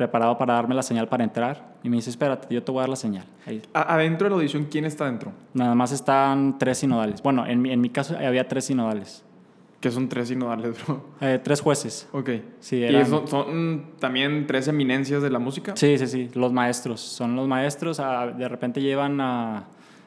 [0.00, 1.74] preparado para darme la señal para entrar.
[1.82, 3.26] Y me dice, espérate, yo te voy a dar la señal.
[3.74, 5.30] Adentro de la audición, ¿quién está adentro?
[5.52, 7.22] Nada más están tres sinodales.
[7.22, 9.22] Bueno, en mi, en mi caso había tres sinodales.
[9.78, 11.04] ¿Qué son tres sinodales, bro?
[11.20, 12.08] Eh, tres jueces.
[12.12, 12.30] Ok.
[12.60, 15.76] Sí, ¿Y son, también tres eminencias de la música?
[15.76, 16.30] Sí, sí, sí.
[16.32, 17.00] Los maestros.
[17.02, 17.98] Son los maestros.
[17.98, 19.64] de repente llevan a,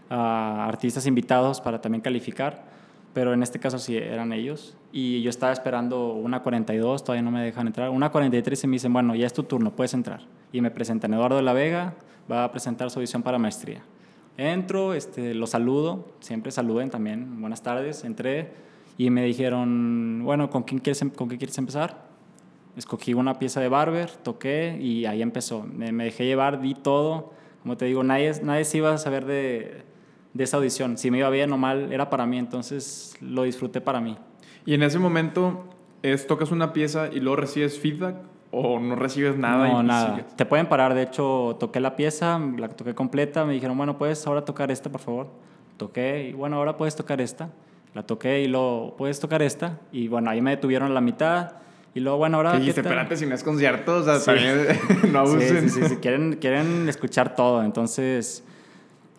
[0.09, 2.72] a artistas invitados para también calificar
[3.13, 4.75] pero en este caso sí eran ellos.
[4.91, 7.89] Y yo estaba esperando una 42, todavía no me dejan entrar.
[7.89, 10.21] Una 43 y me dicen, bueno, ya es tu turno, puedes entrar.
[10.51, 11.95] Y me presentan Eduardo de la Vega,
[12.31, 13.83] va a presentar su audición para maestría.
[14.37, 18.51] Entro, este, lo saludo, siempre saluden también, buenas tardes, entré
[18.97, 22.07] y me dijeron, bueno, ¿con, quién quieres, em-, ¿con qué quieres empezar?
[22.75, 25.63] Escogí una pieza de Barber, toqué y ahí empezó.
[25.63, 27.31] Me, me dejé llevar, di todo.
[27.61, 29.83] Como te digo, nadie, nadie se iba a saber de,
[30.33, 30.97] de esa audición.
[30.97, 34.17] Si me iba bien o mal, era para mí, entonces lo disfruté para mí.
[34.65, 35.65] Y en ese momento,
[36.01, 38.15] es, tocas una pieza y luego recibes feedback
[38.51, 39.67] o no recibes nada.
[39.67, 40.25] No, nada.
[40.35, 40.93] Te pueden parar.
[40.93, 43.45] De hecho, toqué la pieza, la toqué completa.
[43.45, 45.27] Me dijeron, bueno, puedes ahora tocar esta, por favor.
[45.77, 47.49] Toqué y bueno, ahora puedes tocar esta.
[47.93, 49.79] La toqué y luego puedes tocar esta.
[49.91, 51.53] Y bueno, ahí me detuvieron a la mitad.
[51.95, 52.59] Y luego, bueno, ahora.
[52.59, 54.67] Y espérate, si no es concierto, o sea, también
[55.11, 55.69] no abusen.
[55.69, 57.63] Sí, sí, sí, quieren, quieren escuchar todo.
[57.63, 58.43] Entonces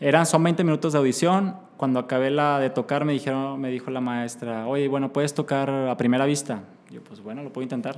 [0.04, 1.56] eran, son 20 minutos de audición.
[1.78, 5.70] Cuando acabé la de tocar, me, dijeron, me dijo la maestra, oye, bueno, ¿puedes tocar
[5.70, 6.62] a primera vista?
[6.90, 7.96] Yo, pues bueno, lo puedo intentar.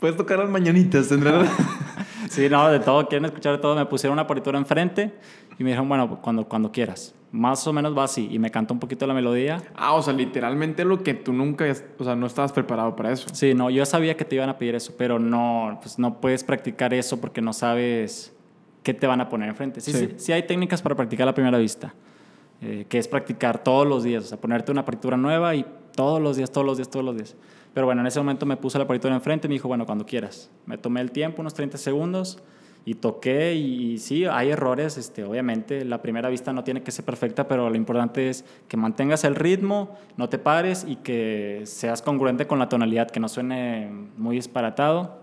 [0.00, 1.46] Puedes tocar las mañanitas, ¿tendrás?
[2.30, 3.76] sí, no, de todo, quieren escuchar de todo.
[3.76, 5.12] Me pusieron una partitura enfrente
[5.58, 7.14] y me dijeron, bueno, cuando, cuando quieras.
[7.32, 8.28] Más o menos va así.
[8.30, 9.62] Y me cantó un poquito la melodía.
[9.74, 11.66] Ah, o sea, literalmente lo que tú nunca,
[11.98, 13.28] o sea, no estabas preparado para eso.
[13.30, 16.44] Sí, no, yo sabía que te iban a pedir eso, pero no, pues no puedes
[16.44, 18.34] practicar eso porque no sabes
[18.82, 19.80] qué te van a poner enfrente.
[19.80, 20.14] Sí, sí.
[20.16, 21.94] sí, hay técnicas para practicar a primera vista,
[22.60, 25.64] eh, que es practicar todos los días, o sea, ponerte una partitura nueva y
[25.94, 27.36] todos los días, todos los días, todos los días.
[27.74, 30.04] Pero bueno, en ese momento me puse la partitura enfrente y me dijo, bueno, cuando
[30.04, 30.50] quieras.
[30.66, 32.42] Me tomé el tiempo, unos 30 segundos,
[32.84, 37.04] y toqué y, sí, hay errores, este, obviamente, la primera vista no tiene que ser
[37.04, 42.02] perfecta, pero lo importante es que mantengas el ritmo, no te pares y que seas
[42.02, 45.21] congruente con la tonalidad, que no suene muy disparatado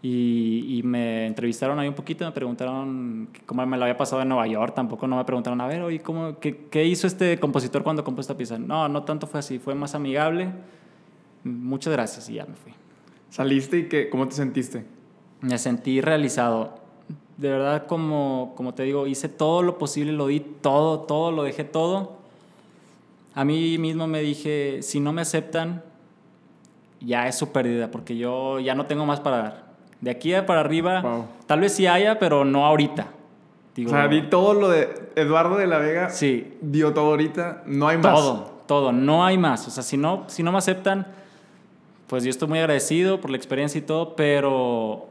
[0.00, 4.46] y, me entrevistaron ahí un poquito, me preguntaron cómo me lo había pasado en Nueva
[4.46, 8.04] York, tampoco no me preguntaron, a ver, oye, ¿cómo, qué, qué, hizo este compositor cuando
[8.04, 8.58] compuso esta pieza?
[8.58, 10.50] No, no tanto fue así, fue más amigable.
[11.42, 12.72] Muchas gracias y ya me fui.
[13.30, 14.84] ¿Saliste y qué, cómo te sentiste?
[15.40, 16.76] Me sentí realizado.
[17.36, 21.42] De verdad, como, como te digo, hice todo lo posible, lo di todo, todo, lo
[21.42, 22.18] dejé todo.
[23.34, 25.82] A mí mismo me dije, si no me aceptan,
[27.00, 29.67] ya es su pérdida, porque yo ya no tengo más para dar
[30.00, 33.08] de aquí para arriba, tal vez sí haya, pero no ahorita.
[33.84, 36.10] o sea, di todo lo de Eduardo de la Vega.
[36.10, 36.56] Sí.
[36.60, 38.14] Dio todo ahorita, no hay más.
[38.14, 39.66] Todo, todo, no hay más.
[39.66, 41.06] O sea, si no, si no me aceptan,
[42.06, 45.08] pues yo estoy muy agradecido por la experiencia y todo, pero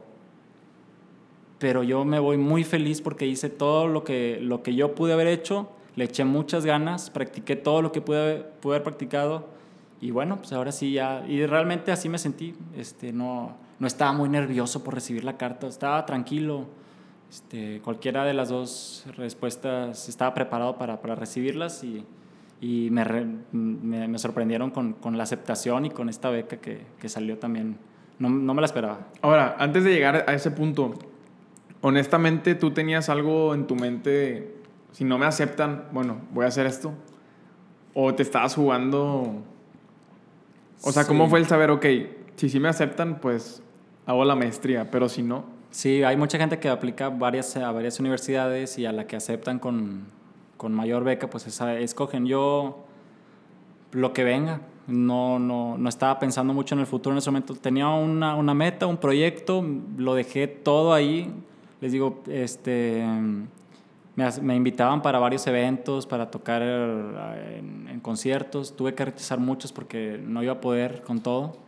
[1.58, 5.12] pero yo me voy muy feliz porque hice todo lo que, lo que yo pude
[5.12, 9.46] haber hecho, le eché muchas ganas, practiqué todo lo que pude, pude haber practicado
[10.00, 14.12] y bueno, pues ahora sí ya, y realmente así me sentí, este, no, no estaba
[14.12, 16.66] muy nervioso por recibir la carta, estaba tranquilo.
[17.30, 22.04] Este, cualquiera de las dos respuestas estaba preparado para, para recibirlas y,
[22.60, 23.04] y me,
[23.52, 27.76] me, me, sorprendieron con, con, la aceptación y con esta beca que, que salió también.
[28.18, 29.08] No, no, me la esperaba.
[29.20, 30.94] Ahora, antes de llegar a ese punto,
[31.82, 34.56] honestamente, ¿tú tenías algo en tu mente,
[34.92, 36.94] si no me aceptan, bueno, voy a hacer esto?
[37.94, 39.42] ¿O te estabas jugando?
[40.82, 41.86] O sea, ¿cómo fue el saber, ok,
[42.36, 43.62] si sí me aceptan, pues
[44.08, 45.44] hago la maestría, pero si no...
[45.70, 49.58] Sí, hay mucha gente que aplica varias, a varias universidades y a la que aceptan
[49.58, 50.06] con,
[50.56, 52.86] con mayor beca, pues esa, escogen yo
[53.92, 54.62] lo que venga.
[54.86, 57.54] No, no, no estaba pensando mucho en el futuro en ese momento.
[57.54, 59.62] Tenía una, una meta, un proyecto,
[59.98, 61.30] lo dejé todo ahí.
[61.82, 63.04] Les digo, este,
[64.16, 68.74] me, me invitaban para varios eventos, para tocar eh, en, en conciertos.
[68.74, 71.67] Tuve que rechazar muchos porque no iba a poder con todo.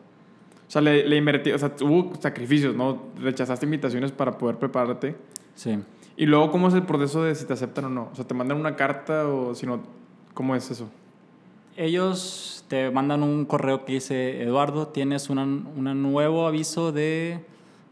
[0.71, 3.07] O sea, le, le invertí, o sea, hubo sacrificios, ¿no?
[3.21, 5.17] Rechazaste invitaciones para poder prepararte.
[5.57, 5.77] Sí.
[6.17, 8.09] Y luego, ¿cómo es el proceso de si te aceptan o no?
[8.13, 9.81] O sea, ¿te mandan una carta o si no?
[10.33, 10.89] ¿Cómo es eso?
[11.77, 17.41] Ellos te mandan un correo que dice, Eduardo, tienes un nuevo aviso de,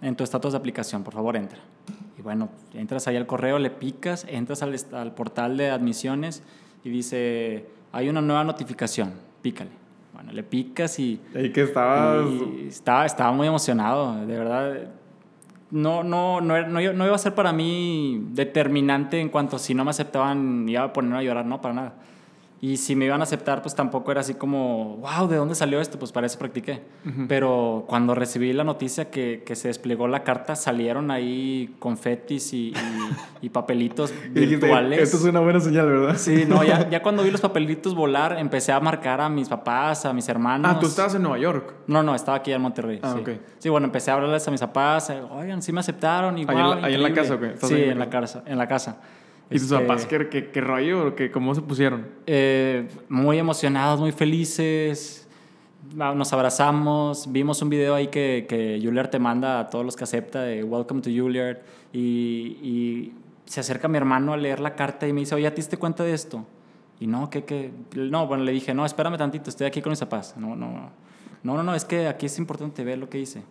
[0.01, 1.59] en tu estatus de aplicación, por favor entra.
[2.17, 6.45] Y bueno, entras ahí al correo, le picas, entras al, al portal de admisiones
[6.85, 9.88] y dice, hay una nueva notificación, pícale.
[10.19, 11.21] Bueno, le picas y...
[11.33, 12.27] ¿Y que estabas...?
[12.61, 14.89] y estaba, estaba muy emocionado, de verdad.
[15.71, 19.85] No, no, no, no, no iba a ser para mí determinante en cuanto si no
[19.85, 21.95] me aceptaban iba a ponerme a llorar, no, para nada.
[22.61, 25.81] Y si me iban a aceptar, pues tampoco era así como, wow, ¿de dónde salió
[25.81, 25.97] esto?
[25.97, 26.83] Pues para eso practiqué.
[27.29, 32.71] Pero cuando recibí la noticia que, que, se desplegó la carta, salieron ahí confetis y,
[32.71, 32.75] y,
[33.47, 34.99] y papelitos virtuales.
[35.01, 36.17] Esto es una buena señal, ¿verdad?
[36.17, 40.05] Sí, no, ya, ya cuando vi los papelitos volar, empecé a marcar a mis papás,
[40.05, 40.73] a mis hermanos.
[40.75, 41.75] Ah, tú estabas en Nueva York.
[41.87, 42.99] No, no, estaba aquí en Monterrey.
[43.05, 43.21] Ah, sí.
[43.21, 43.31] ok.
[43.59, 46.37] Sí, bueno, empecé a hablarles a mis papás, oigan, sí me aceptaron.
[46.37, 47.15] Y, Ahí en la- ahí en la increíble".
[47.15, 47.47] casa, ¿o qué?
[47.53, 48.43] ¿Estás Sí, en la casa.
[48.47, 48.97] En la casa.
[49.51, 51.15] ¿Y tus Este, papás qué, qué, qué rollo?
[51.17, 52.07] ¿Qué, ¿Cómo se pusieron?
[52.27, 55.27] eh, muy emocionados, muy felices.
[55.99, 59.97] Ah, Nos abrazamos, vimos un video ahí que, que Juilliard te manda a todos los
[59.97, 61.59] que acepta de Welcome to Juilliard
[61.95, 63.15] y, y
[63.47, 66.05] se acerca mi hermano a leer la carta y me dice, oye, ¿te diste cuenta
[66.05, 66.45] de esto?
[67.01, 67.71] Y no, ¿qué, qué?
[67.95, 70.35] No, bueno, le dije, no, espérame tantito, estoy aquí con mis papás.
[70.37, 70.91] No, no,
[71.43, 73.43] no, no, no, es que aquí es importante ver lo que hice.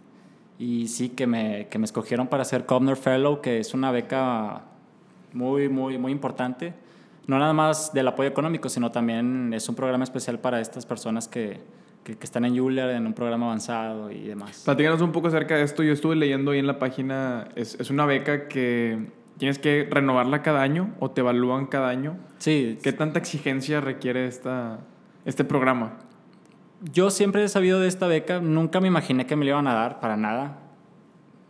[0.59, 4.65] Y sí, que me, que me escogieron para ser Kovner Fellow, que es una beca
[5.37, 6.73] muy, muy, muy importante.
[7.27, 11.27] No nada más del apoyo económico, sino también es un programa especial para estas personas
[11.27, 11.59] que,
[12.03, 14.63] que, que están en Juilliard, en un programa avanzado y demás.
[14.65, 15.83] Platícanos un poco acerca de esto.
[15.83, 17.49] Yo estuve leyendo ahí en la página.
[17.55, 19.07] Es, es una beca que
[19.37, 22.17] tienes que renovarla cada año o te evalúan cada año.
[22.37, 24.79] Sí, ¿Qué tanta exigencia requiere esta,
[25.25, 25.97] este programa?
[26.81, 29.73] yo siempre he sabido de esta beca, nunca me imaginé que me la iban a
[29.73, 30.59] dar, para nada.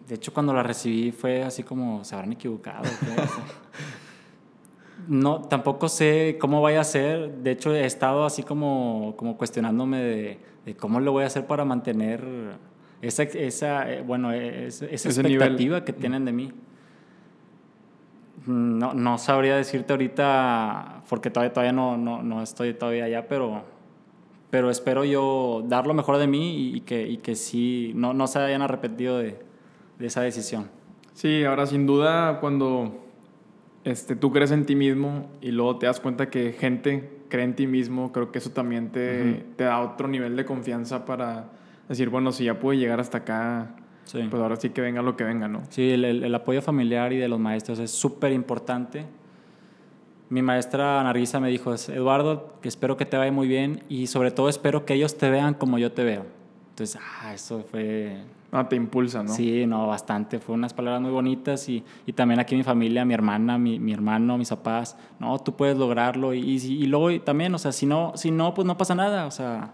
[0.08, 2.84] De hecho, cuando la recibí fue así como, se habrán equivocado.
[5.08, 7.30] no, tampoco sé cómo vaya a ser.
[7.40, 11.46] De hecho, he estado así como, como cuestionándome de, de cómo lo voy a hacer
[11.46, 12.24] para mantener
[13.02, 15.34] esa, esa eh, bueno, esa, esa nivel.
[15.34, 16.52] expectativa que tienen de mí.
[18.46, 23.64] No, no sabría decirte ahorita, porque todavía, todavía no, no, no estoy todavía allá, pero,
[24.50, 28.14] pero espero yo dar lo mejor de mí y, y que, y que sí, no,
[28.14, 29.47] no se hayan arrepentido de,
[30.00, 30.70] de esa decisión.
[31.14, 33.04] Sí, ahora sin duda cuando
[33.84, 37.56] este, tú crees en ti mismo y luego te das cuenta que gente cree en
[37.56, 41.50] ti mismo, creo que eso también te, te da otro nivel de confianza para
[41.90, 43.76] decir, bueno, si ya pude llegar hasta acá,
[44.06, 44.20] Sí.
[44.30, 45.64] pues ahora sí que venga lo que venga, ¿no?
[45.70, 49.06] Sí, el, el- apoyo familiar y de los maestros es súper importante.
[50.30, 54.32] Mi maestra Nargisa me dijo, Eduardo, que espero que te vaya muy bien y sobre
[54.32, 56.26] todo espero que ellos te vean como yo te veo.
[56.70, 58.18] Entonces, ah, eso fue...
[58.52, 59.30] Ah, te impulsa, ¿no?
[59.30, 60.40] Sí, no, bastante.
[60.40, 63.92] Fue unas palabras muy bonitas y, y también aquí mi familia, mi hermana, mi, mi
[63.92, 64.98] hermano, mis papás.
[65.20, 66.34] No, tú puedes lograrlo.
[66.34, 69.26] Y, y, y luego también, o sea, si no, si no, pues no pasa nada.
[69.26, 69.74] O sea,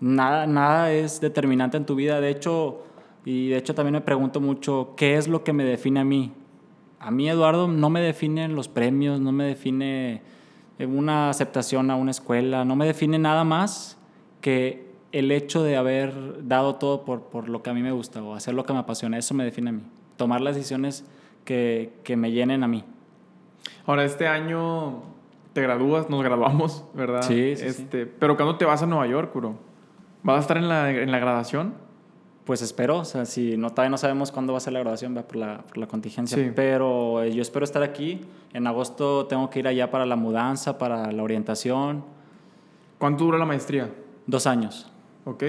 [0.00, 2.20] nada, nada es determinante en tu vida.
[2.20, 2.84] De hecho,
[3.24, 6.32] y de hecho también me pregunto mucho, ¿qué es lo que me define a mí?
[7.00, 10.22] A mí, Eduardo, no me definen los premios, no me define
[10.78, 13.98] una aceptación a una escuela, no me define nada más
[14.40, 14.85] que
[15.18, 18.34] el hecho de haber dado todo por, por lo que a mí me gusta o
[18.34, 19.18] hacer lo que me apasiona.
[19.18, 19.82] Eso me define a mí.
[20.16, 21.04] Tomar las decisiones
[21.44, 22.84] que, que me llenen a mí.
[23.86, 25.02] Ahora, este año
[25.52, 27.22] te gradúas, nos graduamos, ¿verdad?
[27.22, 27.82] Sí, sí, sí.
[27.82, 29.54] este, Pero ¿cuándo te vas a Nueva York, bro?
[30.22, 31.74] ¿Vas a estar en la, en la graduación?
[32.44, 35.14] Pues espero, o sea, si no, todavía no sabemos cuándo va a ser la graduación
[35.14, 35.26] ¿verdad?
[35.28, 36.52] por la, por la contingencia, Sí.
[36.54, 38.20] pero eh, yo espero estar aquí.
[38.52, 42.04] En agosto tengo que ir allá para la mudanza, para la orientación.
[42.98, 43.90] ¿Cuánto dura la maestría?
[44.26, 44.90] Dos años.
[45.26, 45.44] ¿Ok?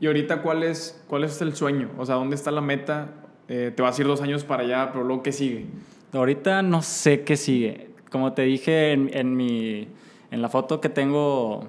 [0.00, 1.90] Y ahorita, ¿cuál es, cuál es el sueño?
[1.98, 3.08] O sea, ¿dónde está la meta?
[3.48, 5.66] Eh, te vas a ir dos años para allá, pero luego, ¿qué sigue?
[6.12, 7.90] Ahorita no sé qué sigue.
[8.10, 9.88] Como te dije en, en mi,
[10.30, 11.66] en la foto que tengo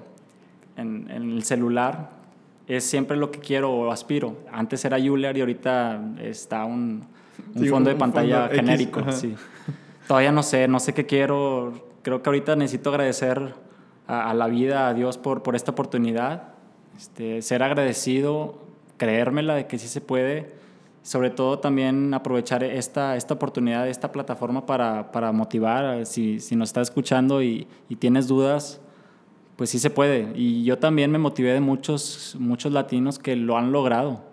[0.76, 2.10] en, en el celular,
[2.66, 4.36] es siempre lo que quiero o aspiro.
[4.52, 7.04] Antes era Juilliard y ahorita está un,
[7.54, 9.12] un Sí, fondo un de pantalla fondo genérico.
[9.12, 9.34] sí.
[10.06, 11.72] Todavía no sé, no sé qué quiero.
[12.02, 13.54] Creo que ahorita necesito agradecer
[14.06, 16.54] a, a la vida, a Dios por, por esta oportunidad.
[16.98, 18.58] Este, ser agradecido,
[18.96, 20.52] creérmela de que sí se puede.
[21.02, 26.04] Sobre todo también aprovechar esta, esta oportunidad, esta plataforma para, para motivar.
[26.06, 28.80] Si, si nos estás escuchando y, y tienes dudas,
[29.54, 30.32] pues sí se puede.
[30.34, 34.24] Y yo también me motivé de muchos, muchos latinos que lo han logrado.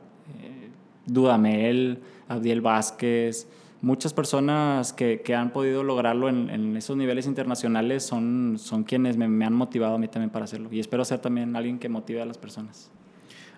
[0.42, 0.70] Eh,
[1.06, 3.48] Dudamel, Abdiel Vázquez,
[3.86, 9.16] muchas personas que, que han podido lograrlo en, en, esos niveles internacionales son, son quienes
[9.16, 10.70] me, me, han motivado a mí también para hacerlo.
[10.72, 12.90] Y espero ser también alguien que motive a las personas.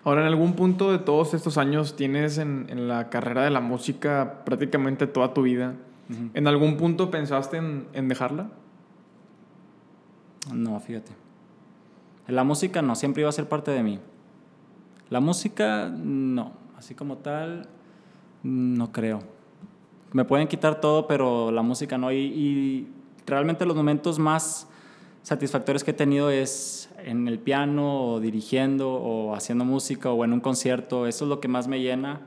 [0.04, 3.60] Ahora, en algún punto de todos estos años tienes en, en la carrera de la
[3.60, 5.76] música prácticamente toda tu vida.
[6.10, 6.30] Uh -huh.
[6.34, 8.50] ¿En algún punto pensaste en, en dejarla?
[10.52, 11.12] No, fíjate.
[12.26, 13.98] La música no, siempre iba a ser parte de mí.
[15.08, 16.52] La música, no.
[16.76, 17.66] Así como tal,
[18.42, 19.37] no creo.
[20.12, 22.12] Me pueden quitar todo, pero la música no.
[22.12, 22.88] Y,
[23.26, 24.68] realmente los momentos más
[25.22, 30.32] satisfactorios que he tenido es en el piano, o dirigiendo, o haciendo música, o en
[30.32, 31.06] un concierto.
[31.06, 32.22] Eso es lo que más me llena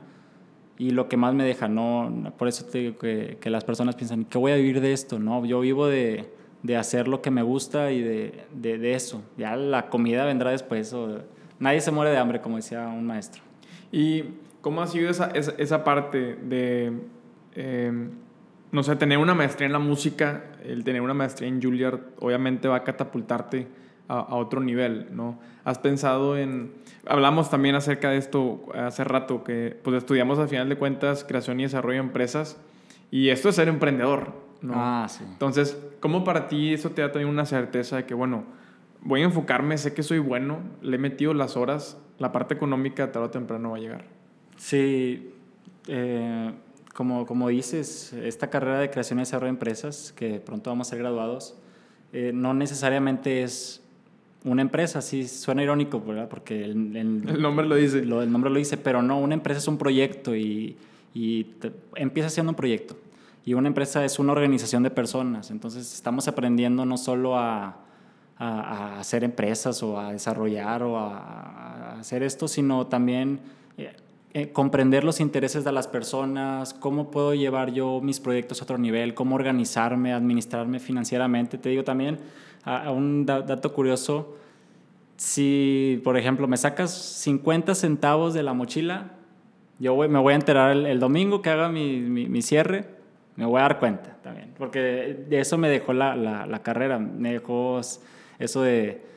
[0.78, 1.68] y lo que más me deja.
[1.68, 4.92] No, por eso te digo que, que las personas piensan, ¿qué voy a vivir de
[4.92, 5.18] esto?
[5.18, 9.22] No, yo vivo de, de hacer lo que me gusta y de, de, de, eso.
[9.36, 10.92] Ya la comida vendrá después.
[10.92, 11.18] O,
[11.58, 13.42] nadie se muere de hambre, como decía un maestro.
[13.90, 14.24] ¿Y
[14.60, 16.92] cómo ha sido esa, esa, esa parte de,
[17.54, 18.08] eh,
[18.70, 22.68] no sé, tener una maestría en la música, el tener una maestría en Juilliard, obviamente
[22.68, 23.68] va a catapultarte
[24.08, 25.38] a, a otro nivel, ¿no?
[25.64, 26.72] ¿Has pensado en...
[27.06, 31.60] Hablamos también acerca de esto hace rato, que pues estudiamos al final de cuentas creación
[31.60, 32.58] y desarrollo de empresas,
[33.10, 34.32] y esto es ser emprendedor,
[34.62, 34.72] ¿no?
[34.76, 35.22] Ah, sí.
[35.24, 38.44] Entonces, ¿cómo para ti eso te da también una certeza de que, bueno,
[39.02, 43.12] voy a enfocarme, sé que soy bueno, le he metido las horas, la parte económica
[43.12, 44.04] tarde o temprano va a llegar?
[44.56, 45.34] Sí,
[45.88, 46.52] eh,
[46.94, 50.90] como, como dices, esta carrera de creación y desarrollo de empresas, que pronto vamos a
[50.90, 51.56] ser graduados,
[52.12, 53.82] eh, no necesariamente es
[54.44, 56.28] una empresa, sí suena irónico, ¿verdad?
[56.28, 58.04] Porque el, el, el nombre lo dice.
[58.04, 60.76] Lo, el nombre lo dice, pero no, una empresa es un proyecto y,
[61.14, 62.96] y te, empieza siendo un proyecto.
[63.44, 65.50] Y una empresa es una organización de personas.
[65.50, 67.78] Entonces estamos aprendiendo no solo a,
[68.36, 73.40] a, a hacer empresas o a desarrollar o a, a hacer esto, sino también
[74.34, 78.78] eh, comprender los intereses de las personas, cómo puedo llevar yo mis proyectos a otro
[78.78, 81.58] nivel, cómo organizarme, administrarme financieramente.
[81.58, 82.18] Te digo también,
[82.64, 84.38] a, un da dato curioso,
[85.18, 89.10] si por ejemplo me sacas 50 centavos de la mochila,
[89.78, 92.86] yo me voy a enterar el, domingo que haga mi, mi, mi cierre,
[93.36, 96.98] me voy a dar cuenta también, porque de eso me dejó la, la, la carrera,
[96.98, 97.80] me dejó
[98.38, 99.11] eso de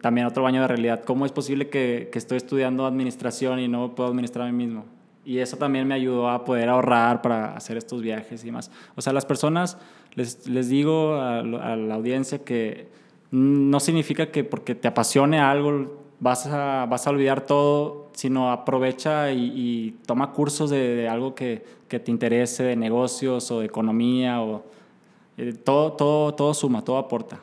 [0.00, 3.94] también otro baño de realidad, cómo es posible que, que, estoy estudiando administración y no
[3.94, 4.84] puedo administrar a mí mismo.
[5.24, 8.70] Y eso también me ayudó a poder ahorrar para hacer estos viajes y más.
[8.94, 9.78] O sea, las personas,
[10.14, 12.88] les, les digo a, a la audiencia que
[13.30, 19.30] no significa que porque te apasione algo vas a, vas a olvidar todo, sino aprovecha
[19.32, 23.66] y, y toma cursos de, de algo que, que, te interese, de negocios o de
[23.66, 24.64] economía, o,
[25.36, 27.40] eh, todo, todo, todo suma, todo aporta.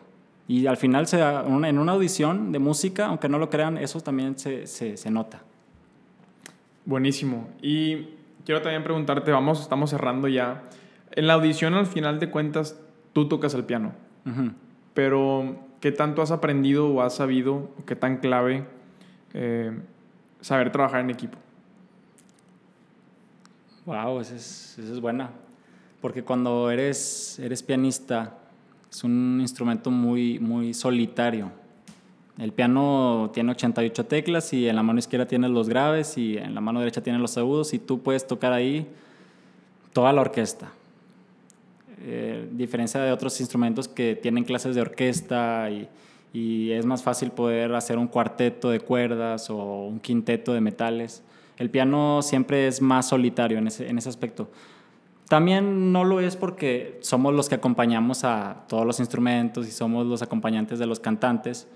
[0.47, 4.37] Y al final, se en una audición de música, aunque no lo crean, eso también
[4.37, 5.41] se, se, se nota.
[6.85, 7.47] Buenísimo.
[7.61, 8.07] Y
[8.45, 10.63] quiero también preguntarte, vamos, estamos cerrando ya.
[11.11, 12.79] En la audición, al final de cuentas,
[13.13, 13.93] tú tocas el piano.
[14.25, 14.53] Uh -huh.
[14.93, 18.67] Pero ¿Qué tanto has aprendido o has sabido, o qué tan clave
[19.33, 19.75] eh,
[20.39, 21.39] saber trabajar en equipo?
[23.87, 25.31] Wow, esa es, esa es buena.
[25.99, 28.37] Porque cuando eres, eres pianista,
[28.91, 31.51] es un instrumento muy, muy solitario.
[32.37, 36.53] El piano tiene 88 teclas y en la mano izquierda tienes los graves y en
[36.53, 38.87] la mano derecha tienes los agudos y tú puedes tocar ahí
[39.93, 40.71] toda la orquesta
[42.03, 45.87] eh, diferencia de otros instrumentos que tienen clases de orquesta y,
[46.33, 51.21] y, es más fácil poder hacer un cuarteto de cuerdas o un quinteto de metales.
[51.57, 54.49] El piano siempre es más solitario en ese, en ese aspecto.
[55.31, 60.05] También no lo es porque somos los que acompañamos a todos los instrumentos y somos
[60.05, 61.69] los acompañantes de los cantantes,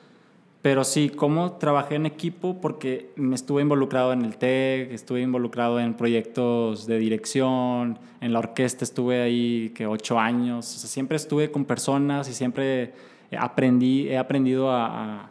[0.62, 5.80] pero sí, cómo trabajé en equipo, porque me estuve involucrado en el TEC, estuve involucrado
[5.80, 11.16] en proyectos de dirección, en la orquesta estuve ahí que ocho años, o sea, siempre
[11.16, 12.94] estuve con personas y siempre
[13.40, 15.30] aprendí, he aprendido a, a,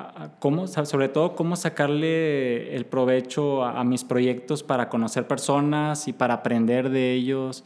[0.00, 6.08] a cómo, sobre todo cómo sacarle el provecho a, a mis proyectos para conocer personas
[6.08, 7.64] y para aprender de ellos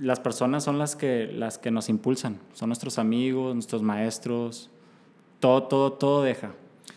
[0.00, 4.70] las personas son las que, las que nos impulsan, son nuestros amigos, nuestros maestros,
[5.40, 6.52] todo, todo, todo deja.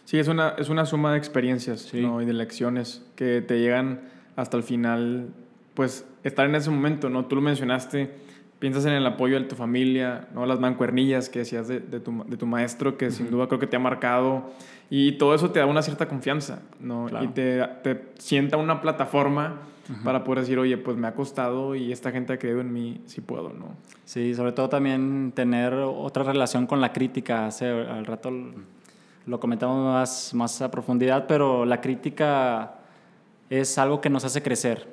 [0.05, 2.01] Sí, es una, es una suma de experiencias sí.
[2.01, 2.21] ¿no?
[2.21, 4.01] y de lecciones que te llegan
[4.35, 5.29] hasta el final,
[5.73, 7.25] pues estar en ese momento, ¿no?
[7.25, 8.11] Tú lo mencionaste,
[8.61, 10.45] piensas en el apoyo de tu familia, ¿no?
[10.45, 13.65] Las mancuernillas que decías de, de, tu, de tu, maestro, que sin duda creo que
[13.65, 14.51] te ha marcado.
[14.87, 17.07] Y todo eso te da una cierta confianza, ¿no?
[17.23, 19.61] Y te, te, sienta una plataforma
[20.03, 23.01] para poder decir, oye, pues me ha costado y esta gente ha creído en mí,
[23.07, 23.75] si puedo, ¿no?
[24.05, 27.47] Sí, sobre todo también tener otra relación con la crítica.
[27.47, 28.31] Hace al rato
[29.25, 32.75] lo comentamos más, más a profundidad, pero la crítica
[33.49, 34.87] es algo que nos hace crecer.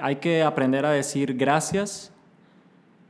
[0.00, 2.12] Hay que aprender a decir gracias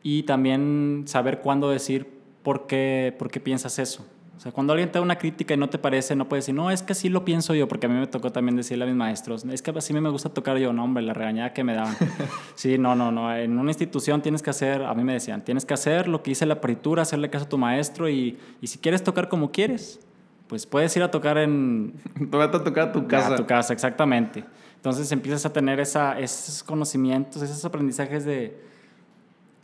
[0.03, 2.09] y también saber cuándo decir
[2.42, 4.07] por qué, por qué piensas eso.
[4.40, 6.55] O sea, cuando alguien te da una crítica y no te parece, no puedes decir,
[6.55, 8.86] no, es que así lo pienso yo, porque a mí me tocó también decirle a
[8.86, 11.74] mis maestros, es que así me gusta tocar yo, no, hombre, la regañada que me
[11.74, 11.94] daban.
[12.55, 15.66] sí, no, no, no, en una institución tienes que hacer, a mí me decían, tienes
[15.66, 18.78] que hacer lo que dice la partitura, hacerle caso a tu maestro y, y si
[18.78, 20.01] quieres tocar como quieres,
[20.46, 21.92] pues puedes ir a tocar en...
[22.30, 23.34] Te a tocar a tu casa.
[23.34, 24.42] A tu casa, exactamente.
[24.76, 28.69] Entonces empiezas a tener esa, esos conocimientos, esos aprendizajes de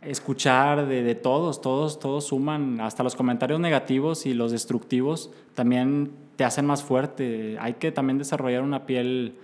[0.01, 6.11] escuchar de, de, todos, todos, todos suman, hasta los comentarios negativos y los destructivos también
[6.35, 7.57] te hacen más fuerte.
[7.59, 9.35] Hay que también desarrollar una piel,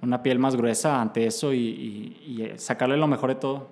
[0.00, 3.68] una piel más gruesa ante eso y, y, sacarle lo mejor de todo.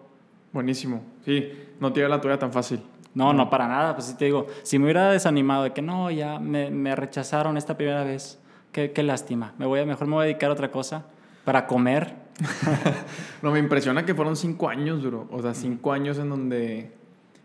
[0.53, 2.81] Buenísimo, sí, no te la tuya tan fácil.
[3.15, 6.11] No, no, para nada, pues sí te digo, si me hubiera desanimado de que no,
[6.11, 10.15] ya me, me rechazaron esta primera vez, qué, qué lástima, me voy a, mejor me
[10.15, 11.07] voy a dedicar a otra cosa
[11.45, 12.15] para comer
[13.43, 15.29] no, me impresiona que fueron cinco años, bro.
[15.31, 16.93] O sea, cinco años en donde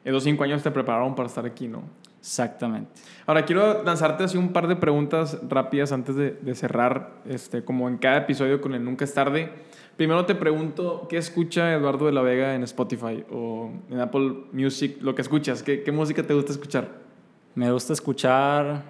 [0.04, 1.84] esos cinco años te prepararon para estar aquí, ¿no?
[2.20, 2.90] Exactamente.
[3.28, 7.88] Ahora, quiero lanzarte así un par de preguntas rápidas antes de, de, cerrar, este, como
[7.88, 9.52] en cada episodio con el Nunca es tarde.
[9.96, 14.98] Primero te pregunto, ¿qué escucha Eduardo de la Vega en Spotify o en Apple Music?
[15.02, 16.90] Lo que escuchas, ¿qué, qué música te gusta escuchar?
[17.54, 18.84] Me gusta escuchar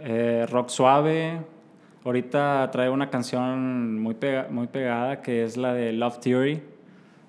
[0.00, 1.40] eh, rock suave,
[2.04, 4.16] Ahorita traigo una canción muy,
[4.50, 6.62] muy pegada que es la de Love Theory.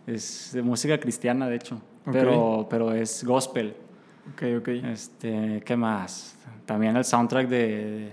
[0.07, 1.81] Es de música cristiana, de hecho.
[2.11, 3.75] Pero, pero es gospel.
[4.33, 4.67] Ok, ok.
[4.91, 6.37] Este, ¿Qué más?
[6.65, 8.11] También el soundtrack de,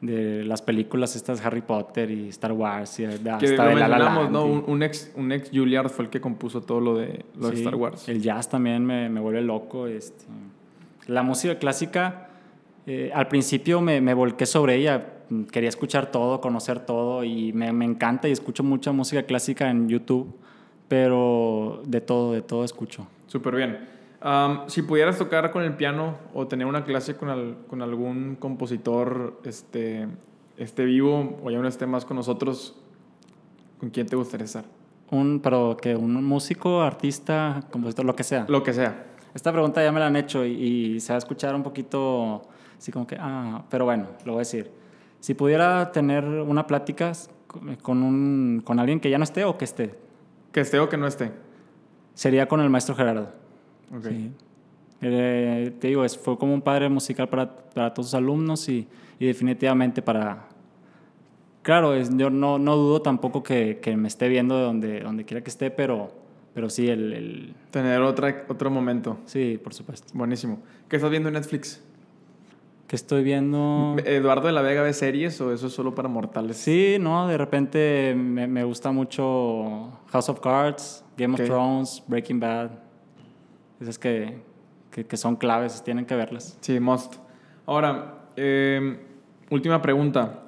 [0.00, 4.28] de las películas estas Harry Potter y Star Wars y hasta que de La La
[4.28, 4.44] ¿no?
[4.46, 7.74] Un, ex, un ex Juilliard fue el que compuso todo lo de, lo de Star
[7.74, 8.08] Wars.
[8.08, 9.86] El jazz también me, me vuelve loco.
[9.86, 10.24] Este.
[11.06, 12.30] La música clásica,
[12.86, 15.19] eh, al principio me, me volqué sobre ella
[15.50, 19.88] quería escuchar todo, conocer todo y me, me encanta y escucho mucha música clásica en
[19.88, 20.34] YouTube,
[20.88, 23.06] pero de todo, de todo escucho.
[23.26, 23.78] Súper bien.
[24.66, 30.08] si pudieras tocar con el piano o tener una clase con, con algún compositor este,
[30.56, 32.76] este vivo o ya no esté más con nosotros,
[33.78, 34.64] ¿con quién te gustaría estar?
[35.10, 38.46] Un, pero que un músico, artista, compositor, lo que sea.
[38.48, 39.06] Lo que sea.
[39.34, 42.42] Esta pregunta ya me la han hecho y, y se va a escuchar un poquito
[42.80, 44.79] así como que, ah, pero bueno, lo voy a decir.
[45.20, 47.12] Si pudiera tener una plática
[47.82, 49.94] con, un, con alguien que ya no esté o que esté.
[50.52, 51.32] Que esté o que no esté.
[52.14, 53.32] Sería con el maestro Gerardo.
[53.96, 54.32] Okay.
[55.02, 58.86] Eh, te digo, fue como un padre musical para, para todos sus alumnos y,
[59.18, 60.48] y, definitivamente para...
[61.62, 65.24] Claro, es, yo no, no dudo tampoco que, que, me esté viendo de donde, donde
[65.24, 66.10] quiera que esté, pero,
[66.54, 67.54] pero sí el, el...
[67.70, 69.18] Tener otra, otro momento.
[69.26, 70.08] Sí, por supuesto.
[70.14, 70.60] Buenísimo.
[70.88, 71.82] ¿Qué estás viendo en Netflix?
[72.90, 73.94] Que estoy viendo...
[74.04, 76.56] ¿Eduardo de la Vega ve series o eso es solo para mortales?
[76.56, 82.40] Sí, no, de repente me, me gusta mucho House of Cards, Game of Thrones, Breaking
[82.40, 82.70] Bad.
[83.80, 84.42] Esas que,
[84.90, 86.58] que, que, son claves, tienen que verlas.
[86.62, 87.14] Sí, must.
[87.64, 88.98] Ahora, em,
[89.50, 90.42] última pregunta.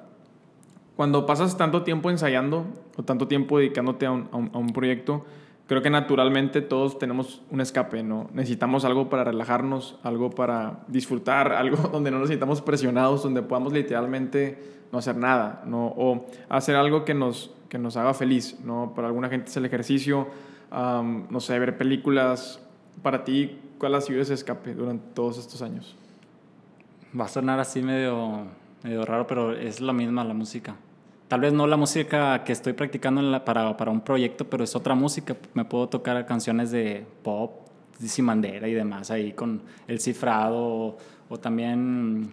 [0.97, 2.65] Cuando pasas tanto tiempo ensayando
[2.97, 5.25] o tanto tiempo dedicándote a un, a un, a un proyecto,
[5.73, 8.29] creo que naturalmente todos tenemos un escape, ¿no?
[8.31, 13.73] Necesitamos algo para relajarnos, algo para disfrutar, algo donde no nos sintamos presionados, donde podamos
[13.73, 15.87] literalmente no hacer nada, ¿no?
[15.87, 18.93] O hacer algo que nos, que nos haga feliz, ¿no?
[18.95, 20.27] Para alguna gente es el ejercicio,
[20.71, 22.61] no sé, ver películas.
[23.01, 25.95] Para ti, ¿cuál ha sido ese escape durante todos estos años?
[27.19, 28.45] Va a sonar así medio,
[28.83, 30.75] medio raro, pero es la misma la música.
[31.27, 34.93] Tal vez no la música que estoy practicando para, para, un proyecto, pero es otra
[34.93, 35.35] música.
[35.53, 37.67] Me puedo tocar canciones de pop,
[37.99, 40.97] Dizzy Mandera y demás ahí con el cifrado
[41.29, 42.31] o, también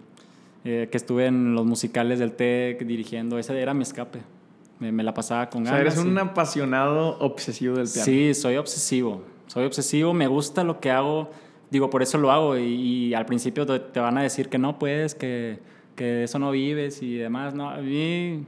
[0.63, 3.39] eh, que estuve en los musicales del TEC dirigiendo.
[3.39, 4.19] Ese era mi escape.
[4.79, 5.79] Me, me la pasaba con ganas.
[5.79, 8.05] O sea, eres un apasionado obsesivo del piano.
[8.05, 9.23] Sí, soy obsesivo.
[9.47, 11.31] Soy obsesivo, me gusta lo que hago.
[11.71, 12.57] Digo, por eso lo hago.
[12.57, 15.59] Y, al principio te, te, van a decir que no puedes, que,
[15.95, 17.53] que eso no vives y demás.
[17.53, 18.45] No, a mí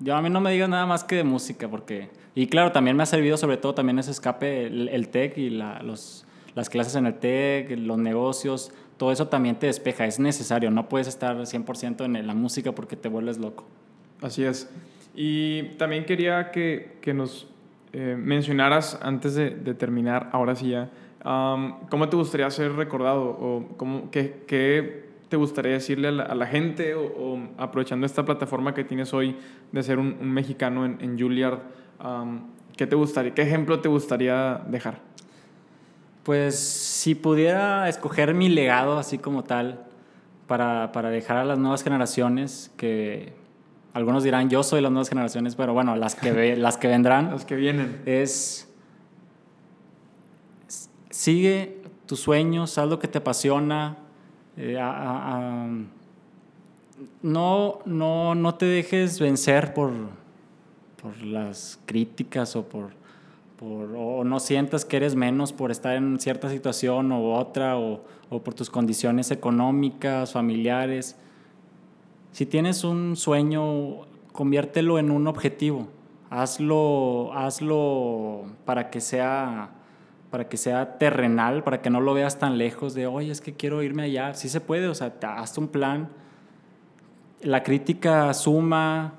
[0.00, 2.10] yo a mí no me digas nada más que de música, porque...
[2.34, 5.50] Y claro, también me ha servido sobre todo también ese escape, el, el TEC y
[5.50, 10.18] la, los, las clases en el TEC, los negocios, todo eso también te despeja, es
[10.18, 13.64] necesario, no puedes estar 100% en la música porque te vuelves loco.
[14.20, 14.70] Así es.
[15.14, 17.46] Y también quería que, que nos
[17.92, 20.90] eh, mencionaras antes de, terminar, ahora sí ya,
[21.22, 23.22] ¿cómo te gustaría ser recordado?
[23.22, 26.94] ¿O cómo, qué, te gustaría decirle a la, gente?
[26.94, 29.36] O, aprovechando esta plataforma que tienes hoy
[29.72, 31.60] de ser un, mexicano en, en Juilliard,
[32.76, 35.00] ¿qué, te gustaría, ¿qué ejemplo te gustaría dejar?
[36.22, 39.84] Pues si pudiera escoger mi legado así como tal
[40.46, 43.32] para, para dejar a las nuevas generaciones que
[43.94, 47.30] algunos dirán yo soy las nuevas generaciones, pero bueno, las que, las que vendrán.
[47.30, 48.02] las que vienen.
[48.04, 48.68] Es.
[51.10, 53.96] Sigue tus sueños, haz lo que te apasiona.
[54.56, 54.78] Eh,
[57.22, 59.90] no, no, no te dejes vencer por,
[61.02, 62.90] por las críticas o por,
[63.58, 68.04] por, o no sientas que eres menos por estar en cierta situación u otra o,
[68.30, 71.16] o por tus condiciones económicas, familiares
[72.34, 75.86] si tienes un sueño, conviértelo en un objetivo.
[76.30, 79.70] Hazlo, hazlo para que sea
[80.34, 83.54] para que sea terrenal, para que no lo veas tan lejos de, oye, es que
[83.54, 84.34] quiero irme allá.
[84.34, 86.08] Sí se puede, o sea, haz un plan.
[87.40, 89.14] La crítica suma,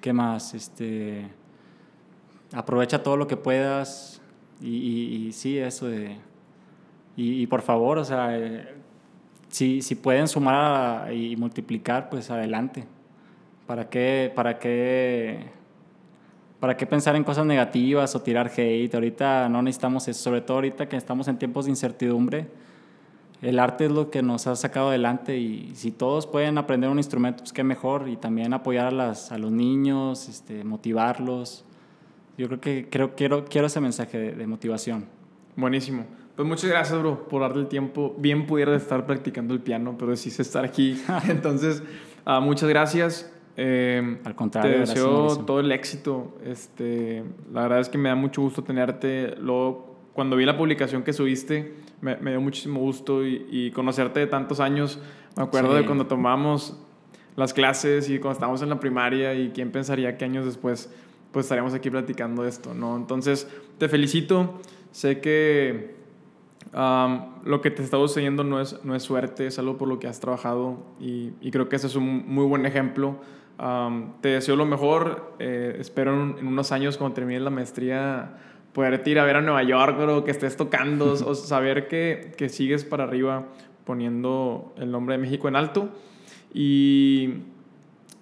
[0.00, 0.54] ¿qué más?
[0.54, 1.28] Este,
[2.54, 4.22] aprovecha todo lo que puedas
[4.62, 6.16] y, sí, eso de...
[7.14, 8.30] Y, por favor, o sea,
[9.48, 12.86] si, si pueden sumar y multiplicar, pues adelante.
[13.66, 15.50] ¿Para qué, para qué,
[16.66, 18.92] para qué pensar en cosas negativas o tirar hate?
[18.92, 22.48] Ahorita no necesitamos eso, sobre todo ahorita que estamos en tiempos de incertidumbre.
[23.40, 26.98] El arte es lo que nos ha sacado adelante y si todos pueden aprender un
[26.98, 28.08] instrumento, pues qué mejor.
[28.08, 31.64] Y también apoyar a, las, a los niños, este, motivarlos.
[32.36, 35.06] Yo creo que creo, quiero, quiero ese mensaje de, de motivación.
[35.54, 36.04] Buenísimo.
[36.34, 38.12] Pues muchas gracias, bro, por darle el tiempo.
[38.18, 41.00] Bien pudiera estar practicando el piano, pero decidiste estar aquí.
[41.28, 41.84] Entonces,
[42.26, 43.32] uh, muchas gracias.
[43.56, 46.36] Eh, Al contrario, te deseo todo el éxito.
[46.44, 49.34] Este, la verdad es que me da mucho gusto tenerte.
[49.38, 54.60] Luego, cuando vi la publicación que subiste, me, dio muchísimo gusto y, conocerte de tantos
[54.60, 55.00] años.
[55.36, 56.78] Me acuerdo de cuando tomamos
[57.36, 60.90] las clases y cuando estábamos en la primaria y quién pensaría que años después
[61.32, 62.96] pues estaríamos aquí platicando esto, ¿no?
[62.96, 63.46] Entonces,
[63.76, 64.60] te felicito.
[64.90, 65.94] Sé que
[66.72, 70.08] lo que te está sucediendo no es, no es suerte, es algo por lo que
[70.08, 73.16] has trabajado y, creo que ese es un muy buen ejemplo.
[74.20, 78.36] Te deseo lo mejor, eh, espero en, unos años cuando termines la maestría
[78.72, 82.48] poder ir a ver a Nueva York, o que estés tocando, o saber que, que,
[82.48, 83.46] sigues para arriba
[83.84, 85.88] poniendo el nombre de México en alto.
[86.52, 87.42] Y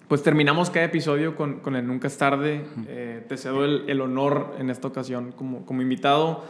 [0.07, 2.63] pues terminamos cada episodio con, con el Nunca es tarde.
[2.87, 6.43] Eh, te cedo el, el, honor en esta ocasión como, como invitado.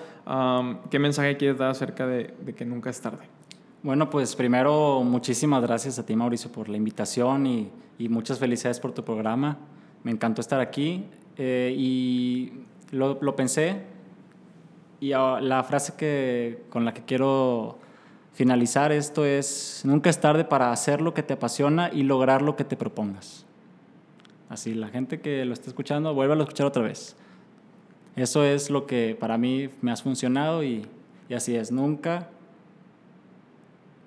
[0.89, 3.25] ¿Qué mensaje quieres dar acerca de, que nunca es tarde?
[3.85, 7.71] Bueno, pues primero muchísimas gracias a ti Mauricio por la invitación y,
[8.09, 9.59] muchas felicidades por tu programa.
[10.01, 11.05] Me encantó estar aquí
[11.37, 12.51] eh, y
[12.89, 13.83] lo, pensé
[14.99, 17.77] y la frase que, con la que quiero
[18.33, 22.55] finalizar esto es, nunca es tarde para hacer lo que te apasiona y lograr lo
[22.55, 23.45] que te propongas.
[24.49, 27.15] Así, la gente que lo está escuchando, vuelve a escuchar otra vez.
[28.15, 30.87] Eso es lo que para mí me ha funcionado y,
[31.31, 31.71] así es.
[31.71, 32.31] Nunca,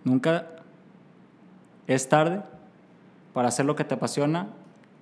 [0.05, 0.47] nunca
[1.87, 2.43] es tarde
[3.33, 4.49] para hacer lo que te apasiona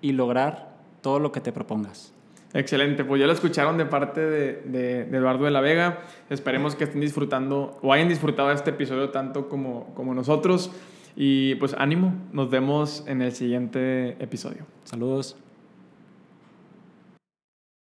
[0.01, 2.13] y lograr todo lo que te propongas.
[2.53, 5.99] Excelente, pues ya lo escucharon de parte de, Eduardo de la Vega.
[6.31, 10.71] Esperemos que estén disfrutando o hayan disfrutado este episodio tanto como, como nosotros.
[11.17, 14.67] Y pues ánimo, nos vemos en el siguiente episodio.
[14.85, 15.37] Saludos.